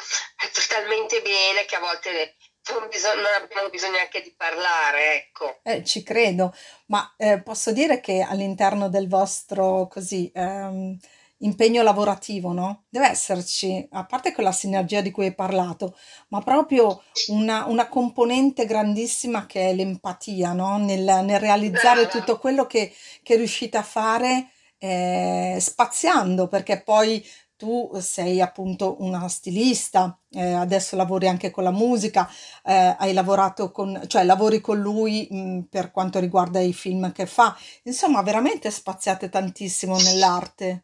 talmente 0.67 1.21
bene 1.23 1.65
che 1.65 1.75
a 1.75 1.79
volte 1.79 2.35
non, 2.71 2.87
bisog- 2.89 3.15
non 3.15 3.43
abbiamo 3.43 3.69
bisogno 3.69 3.93
neanche 3.93 4.21
di 4.21 4.33
parlare, 4.35 5.15
ecco. 5.15 5.59
Eh, 5.63 5.83
ci 5.83 6.03
credo, 6.03 6.53
ma 6.87 7.13
eh, 7.17 7.41
posso 7.41 7.71
dire 7.71 7.99
che 7.99 8.21
all'interno 8.21 8.89
del 8.89 9.07
vostro 9.07 9.87
così 9.87 10.31
ehm, 10.33 10.97
impegno 11.39 11.83
lavorativo, 11.83 12.53
no? 12.53 12.85
Deve 12.89 13.09
esserci, 13.09 13.85
a 13.91 14.05
parte 14.05 14.31
quella 14.31 14.51
sinergia 14.51 15.01
di 15.01 15.11
cui 15.11 15.25
hai 15.25 15.35
parlato, 15.35 15.97
ma 16.29 16.41
proprio 16.41 17.03
una, 17.27 17.65
una 17.65 17.87
componente 17.89 18.65
grandissima 18.65 19.45
che 19.45 19.69
è 19.69 19.73
l'empatia, 19.73 20.53
no? 20.53 20.77
Nel, 20.77 21.03
nel 21.23 21.39
realizzare 21.39 22.03
Brava. 22.05 22.19
tutto 22.19 22.39
quello 22.39 22.65
che, 22.65 22.93
che 23.21 23.35
riuscite 23.35 23.77
a 23.77 23.83
fare 23.83 24.51
eh, 24.77 25.57
spaziando, 25.59 26.47
perché 26.47 26.81
poi 26.81 27.25
tu 27.63 27.89
sei 28.01 28.41
appunto 28.41 28.97
una 28.99 29.29
stilista, 29.29 30.19
eh, 30.31 30.51
adesso 30.51 30.97
lavori 30.97 31.29
anche 31.29 31.49
con 31.49 31.63
la 31.63 31.71
musica 31.71 32.29
eh, 32.65 32.95
hai 32.99 33.13
lavorato 33.13 33.71
con, 33.71 34.03
cioè 34.07 34.23
lavori 34.25 34.59
con 34.59 34.79
lui 34.81 35.27
mh, 35.31 35.61
per 35.69 35.91
quanto 35.91 36.19
riguarda 36.19 36.59
i 36.59 36.73
film 36.73 37.13
che 37.13 37.25
fa. 37.25 37.55
Insomma, 37.83 38.21
veramente 38.21 38.69
spaziate 38.69 39.29
tantissimo 39.29 39.97
nell'arte. 39.97 40.83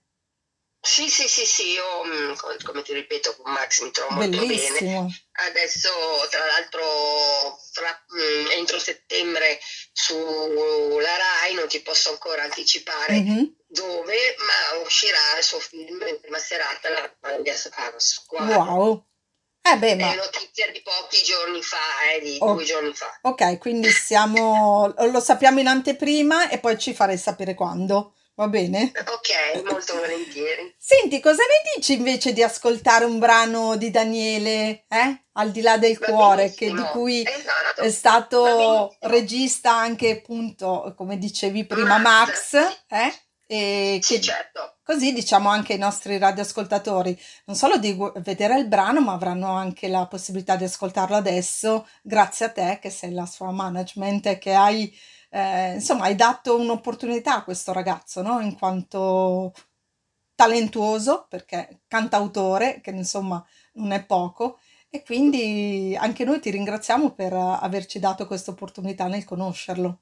Sì, 0.82 1.10
sì, 1.10 1.28
sì, 1.28 1.46
sì, 1.46 1.72
io 1.72 2.04
mm, 2.06 2.34
co- 2.36 2.56
come 2.64 2.82
ti 2.84 2.94
ripeto 2.94 3.36
con 3.36 3.52
Max 3.52 3.82
mi 3.82 3.92
trovo 3.92 4.16
molto 4.16 4.30
bene. 4.30 4.48
Bellissimo. 4.48 5.14
adesso 5.50 5.90
tra 6.30 6.46
l'altro 6.46 7.60
fra, 7.74 8.06
mm, 8.16 8.52
entro 8.52 8.80
settembre 8.80 9.60
sulla 9.92 11.18
RAI, 11.18 11.54
non 11.56 11.68
ti 11.68 11.82
posso 11.82 12.12
ancora 12.12 12.44
anticipare 12.44 13.20
mm-hmm. 13.20 13.44
dove, 13.68 14.36
ma 14.38 14.80
uscirà 14.86 15.38
il 15.38 15.44
suo 15.44 15.60
film 15.60 16.02
in 16.08 16.20
prima 16.22 16.40
serata, 16.40 16.90
La 16.90 17.14
Famiglia 17.20 17.56
Scaros. 17.56 18.26
Wow! 18.30 19.06
Eh 19.62 19.78
beh, 19.78 19.96
ma... 19.96 20.14
È 20.14 20.16
notizia 20.16 20.72
di 20.72 20.82
pochi 20.82 21.22
giorni 21.24 21.62
fa, 21.62 21.78
eh, 22.14 22.22
di 22.22 22.38
oh, 22.40 22.54
due 22.54 22.64
giorni 22.64 22.94
fa. 22.94 23.20
Ok, 23.24 23.58
quindi 23.58 23.92
siamo, 23.92 24.94
lo 24.98 25.20
sappiamo 25.20 25.60
in 25.60 25.68
anteprima 25.68 26.50
e 26.50 26.60
poi 26.60 26.80
ci 26.80 26.94
farei 26.94 27.18
sapere 27.18 27.54
quando. 27.54 28.14
Va 28.40 28.48
bene? 28.48 28.94
Ok, 28.96 29.70
molto 29.70 29.96
volentieri. 29.96 30.74
Senti, 30.78 31.20
cosa 31.20 31.42
ne 31.42 31.76
dici 31.76 31.92
invece 31.92 32.32
di 32.32 32.42
ascoltare 32.42 33.04
un 33.04 33.20
brano 33.20 33.76
di 33.76 33.92
Daniele, 33.92 34.86
eh? 34.88 35.24
Al 35.34 35.52
di 35.52 35.60
là 35.60 35.78
del 35.78 35.98
Va 35.98 36.06
cuore, 36.06 36.54
che, 36.54 36.72
di 36.72 36.82
cui 36.94 37.22
esatto. 37.22 37.82
è 37.82 37.90
stato 37.90 38.96
regista 39.02 39.74
anche 39.76 40.20
appunto, 40.20 40.94
come 40.96 41.18
dicevi 41.18 41.66
prima, 41.66 41.98
Max, 41.98 42.54
Max 42.54 42.84
eh? 42.88 43.14
E 43.46 44.00
sì, 44.02 44.22
certo. 44.22 44.78
Così 44.84 45.12
diciamo 45.12 45.50
anche 45.50 45.74
ai 45.74 45.80
nostri 45.80 46.18
radioascoltatori, 46.18 47.20
non 47.46 47.58
solo 47.58 47.76
di 47.76 47.98
vedere 48.22 48.58
il 48.58 48.70
brano, 48.70 49.02
ma 49.02 49.12
avranno 49.12 49.52
anche 49.52 49.90
la 49.90 50.06
possibilità 50.06 50.56
di 50.56 50.64
ascoltarlo 50.64 51.18
adesso, 51.18 51.90
grazie 52.02 52.46
a 52.46 52.52
te 52.52 52.80
che 52.82 52.90
sei 52.90 53.12
la 53.12 53.26
sua 53.26 53.52
management 53.52 54.28
e 54.28 54.38
che 54.38 54.54
hai 54.54 54.98
eh, 55.30 55.74
insomma, 55.74 56.06
hai 56.06 56.16
dato 56.16 56.58
un'opportunità 56.58 57.36
a 57.36 57.44
questo 57.44 57.72
ragazzo, 57.72 58.22
no? 58.22 58.40
In 58.40 58.58
quanto 58.58 59.54
talentuoso, 60.36 61.26
perché 61.30 61.82
cantautore, 61.88 62.80
che 62.82 62.92
insomma 62.92 63.46
non 63.74 63.92
è 63.92 64.04
poco, 64.04 64.60
e 64.90 65.04
quindi 65.04 65.96
anche 66.00 66.24
noi 66.24 66.40
ti 66.40 66.50
ringraziamo 66.50 67.12
per 67.12 67.34
averci 67.34 68.00
dato 68.00 68.26
questa 68.26 68.52
opportunità 68.52 69.06
nel 69.08 69.26
conoscerlo. 69.26 70.00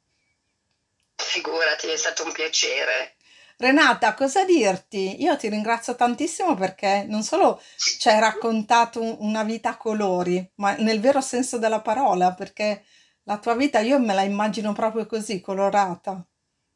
Figurati, 1.15 1.87
è 1.87 1.97
stato 1.97 2.23
un 2.23 2.31
piacere. 2.31 3.15
Renata, 3.57 4.13
cosa 4.13 4.45
dirti? 4.45 5.23
Io 5.23 5.35
ti 5.35 5.49
ringrazio 5.49 5.95
tantissimo 5.95 6.53
perché 6.53 7.05
non 7.09 7.23
solo 7.23 7.59
ci 7.75 8.07
hai 8.07 8.19
raccontato 8.19 9.01
una 9.23 9.43
vita 9.43 9.69
a 9.69 9.77
colori, 9.77 10.47
ma 10.55 10.75
nel 10.75 10.99
vero 10.99 11.21
senso 11.21 11.57
della 11.57 11.81
parola, 11.81 12.33
perché 12.33 12.85
la 13.27 13.37
tua 13.39 13.55
vita 13.55 13.79
io 13.79 13.99
me 13.99 14.13
la 14.13 14.23
immagino 14.23 14.71
proprio 14.73 15.05
così, 15.05 15.41
colorata. 15.41 16.25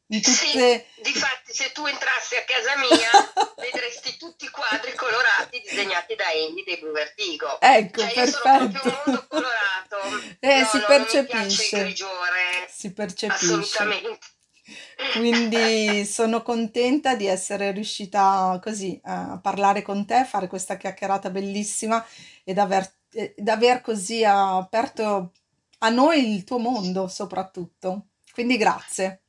Tutte... 0.06 0.30
Sì, 0.30 0.84
difatti 1.00 1.54
se 1.54 1.72
tu 1.72 1.86
entrassi 1.86 2.36
a 2.36 2.44
casa 2.44 2.76
mia 2.76 3.10
vedresti 3.56 4.18
tutti 4.18 4.44
i 4.44 4.50
quadri 4.50 4.94
colorati 4.94 5.62
disegnati 5.66 6.14
da 6.14 6.26
Andy 6.26 6.62
dei 6.64 6.76
Blue 6.78 6.92
Vertigo. 6.92 7.58
Ecco, 7.58 8.02
cioè, 8.02 8.12
perfetto. 8.12 8.20
Io 8.20 8.30
sono 8.30 8.42
proprio 8.42 8.82
un 8.82 9.02
mondo 9.06 9.26
colorato. 9.28 9.80
Eh, 10.44 10.60
no, 10.60 10.66
si 10.66 10.78
no, 10.78 10.84
percepisce. 10.86 11.78
grigiore. 11.78 12.66
Si 12.68 12.92
percepisce. 12.92 13.44
Assolutamente. 13.44 14.26
Quindi 15.12 16.04
sono 16.04 16.42
contenta 16.42 17.14
di 17.14 17.26
essere 17.26 17.70
riuscita 17.70 18.58
così 18.62 19.00
a 19.04 19.38
parlare 19.40 19.80
con 19.82 20.04
te, 20.04 20.24
fare 20.24 20.48
questa 20.48 20.76
chiacchierata 20.76 21.30
bellissima 21.30 22.04
ed 22.44 22.58
aver, 22.58 22.92
ed 23.10 23.48
aver 23.48 23.80
così 23.80 24.24
aperto 24.24 25.32
a 25.84 25.88
noi 25.88 26.34
il 26.34 26.44
tuo 26.44 26.58
mondo 26.58 27.08
soprattutto. 27.08 28.08
Quindi 28.32 28.56
grazie. 28.56 29.22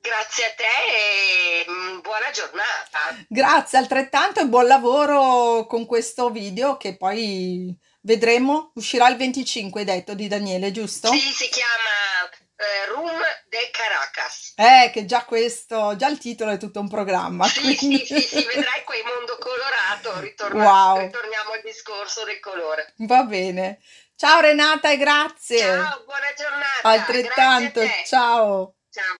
Grazie 0.00 0.44
a 0.44 0.54
te 0.54 0.64
e 0.64 1.66
mm, 1.70 2.00
buona 2.00 2.30
giornata. 2.30 3.24
Grazie 3.26 3.78
altrettanto 3.78 4.40
e 4.40 4.46
buon 4.46 4.66
lavoro 4.66 5.64
con 5.66 5.86
questo 5.86 6.30
video 6.30 6.76
che 6.76 6.96
poi 6.96 7.74
vedremo. 8.02 8.72
Uscirà 8.74 9.08
il 9.08 9.16
25, 9.16 9.80
hai 9.80 9.86
detto, 9.86 10.14
di 10.14 10.28
Daniele, 10.28 10.72
giusto? 10.72 11.10
Sì, 11.10 11.20
si 11.20 11.48
chiama 11.48 12.28
eh, 12.56 12.86
Room 12.86 13.18
de 13.48 13.70
Caracas. 13.72 14.52
Eh, 14.56 14.90
che 14.92 15.04
già 15.06 15.24
questo, 15.24 15.96
già 15.96 16.08
il 16.08 16.18
titolo 16.18 16.50
è 16.50 16.58
tutto 16.58 16.80
un 16.80 16.88
programma. 16.88 17.46
Sì, 17.46 17.76
quindi... 17.76 18.04
sì, 18.04 18.20
sì, 18.20 18.20
sì, 18.20 18.44
vedrai 18.44 18.84
quel 18.84 19.02
mondo 19.04 19.38
colorato. 19.38 20.20
Ritorna... 20.20 20.64
Wow. 20.64 20.98
Ritorniamo 20.98 21.52
al 21.52 21.60
discorso 21.62 22.24
del 22.24 22.40
colore. 22.40 22.92
Va 22.98 23.22
bene. 23.22 23.80
Ciao 24.16 24.40
Renata 24.40 24.92
e 24.92 24.96
grazie. 24.96 25.58
Ciao, 25.58 26.04
buona 26.04 26.32
giornata. 26.36 26.82
Altrettanto, 26.82 27.80
ciao. 28.06 28.76
Ciao. 28.88 29.16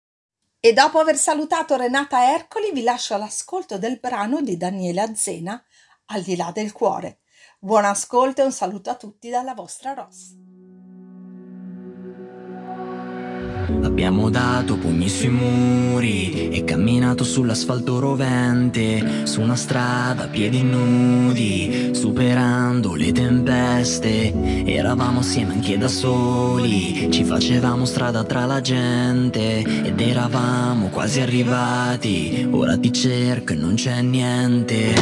E 0.60 0.72
dopo 0.72 1.00
aver 1.00 1.16
salutato 1.16 1.74
Renata 1.74 2.32
Ercoli 2.32 2.70
vi 2.70 2.84
lascio 2.84 3.14
all'ascolto 3.14 3.76
del 3.76 3.98
brano 3.98 4.40
di 4.40 4.56
Daniele 4.56 5.00
Azzena, 5.00 5.62
Al 6.06 6.22
di 6.22 6.36
là 6.36 6.52
del 6.54 6.70
cuore. 6.70 7.22
Buon 7.58 7.84
ascolto 7.84 8.42
e 8.42 8.44
un 8.44 8.52
saluto 8.52 8.90
a 8.90 8.94
tutti 8.94 9.30
dalla 9.30 9.54
vostra 9.54 9.94
Ross. 9.94 10.43
Abbiamo 13.82 14.28
dato 14.30 14.76
pugni 14.76 15.08
sui 15.08 15.28
muri 15.28 16.50
e 16.50 16.64
camminato 16.64 17.24
sull'asfalto 17.24 17.98
rovente, 17.98 19.26
su 19.26 19.40
una 19.40 19.56
strada 19.56 20.24
a 20.24 20.28
piedi 20.28 20.62
nudi, 20.62 21.90
superando 21.92 22.94
le 22.94 23.12
tempeste. 23.12 24.32
Eravamo 24.64 25.20
assieme 25.20 25.54
anche 25.54 25.78
da 25.78 25.88
soli, 25.88 27.08
ci 27.10 27.24
facevamo 27.24 27.84
strada 27.84 28.24
tra 28.24 28.46
la 28.46 28.60
gente 28.60 29.60
ed 29.60 30.00
eravamo 30.00 30.88
quasi 30.88 31.20
arrivati. 31.20 32.48
Ora 32.50 32.76
ti 32.76 32.92
cerco 32.92 33.52
e 33.52 33.56
non 33.56 33.74
c'è 33.74 34.02
niente. 34.02 34.94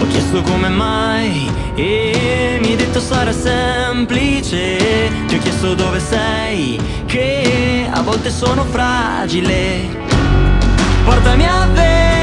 Ho 0.00 0.06
chiesto 0.08 0.42
come 0.42 0.68
mai 0.68 1.48
e 1.76 2.58
mi 2.60 2.68
hai 2.68 2.76
detto 2.76 3.00
sarà 3.00 3.32
semplice. 3.32 4.78
Ti 5.26 5.34
ho 5.34 5.38
chiesto 5.38 5.74
dove 5.74 5.98
sei, 5.98 6.78
che 7.06 7.88
a 7.90 8.02
volte 8.14 8.30
sono 8.30 8.64
fragile. 8.66 9.88
Portami 11.04 11.46
a 11.48 11.66
vedere 11.66 12.13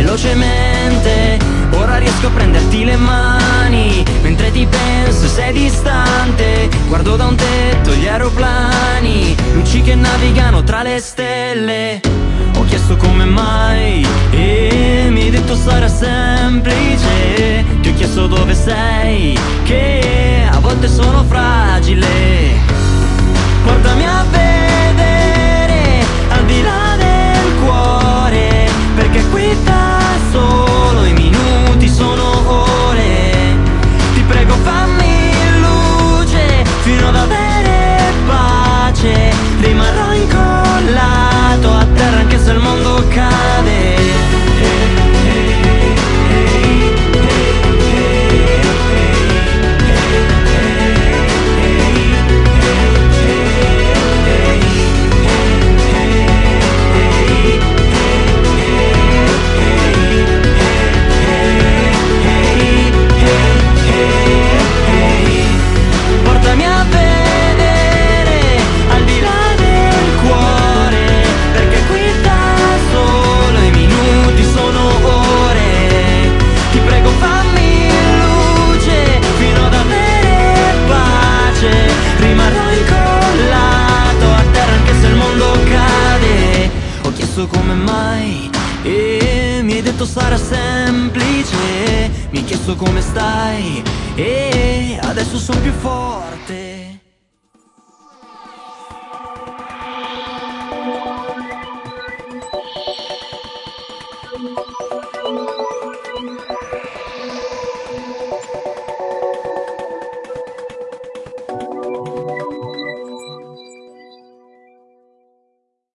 velocemente. 0.00 1.38
Ora 1.72 1.98
riesco 1.98 2.28
a 2.28 2.30
prenderti 2.30 2.84
le 2.84 2.96
mani, 2.96 4.02
mentre 4.22 4.50
ti 4.50 4.66
penso 4.66 5.28
sei 5.28 5.52
distante. 5.52 6.68
Guardo 6.88 7.16
da 7.16 7.26
un 7.26 7.36
tetto 7.36 7.92
gli 7.94 8.06
aeroplani, 8.06 9.36
luci 9.52 9.82
che 9.82 9.94
navigano 9.94 10.62
tra 10.62 10.82
le 10.82 10.98
stelle. 10.98 12.00
Ho 12.56 12.64
chiesto 12.64 12.96
come 12.96 13.24
mai 13.24 14.06
e 14.30 15.08
mi 15.10 15.22
hai 15.22 15.30
detto 15.30 15.54
sarà 15.54 15.88
semplice. 15.88 17.64
Ti 17.80 17.88
ho 17.88 17.94
chiesto 17.94 18.26
dove 18.26 18.54
sei, 18.54 19.38
che 19.64 20.46
a 20.50 20.58
volte 20.58 20.88
sono 20.88 21.24
fragile. 21.24 21.39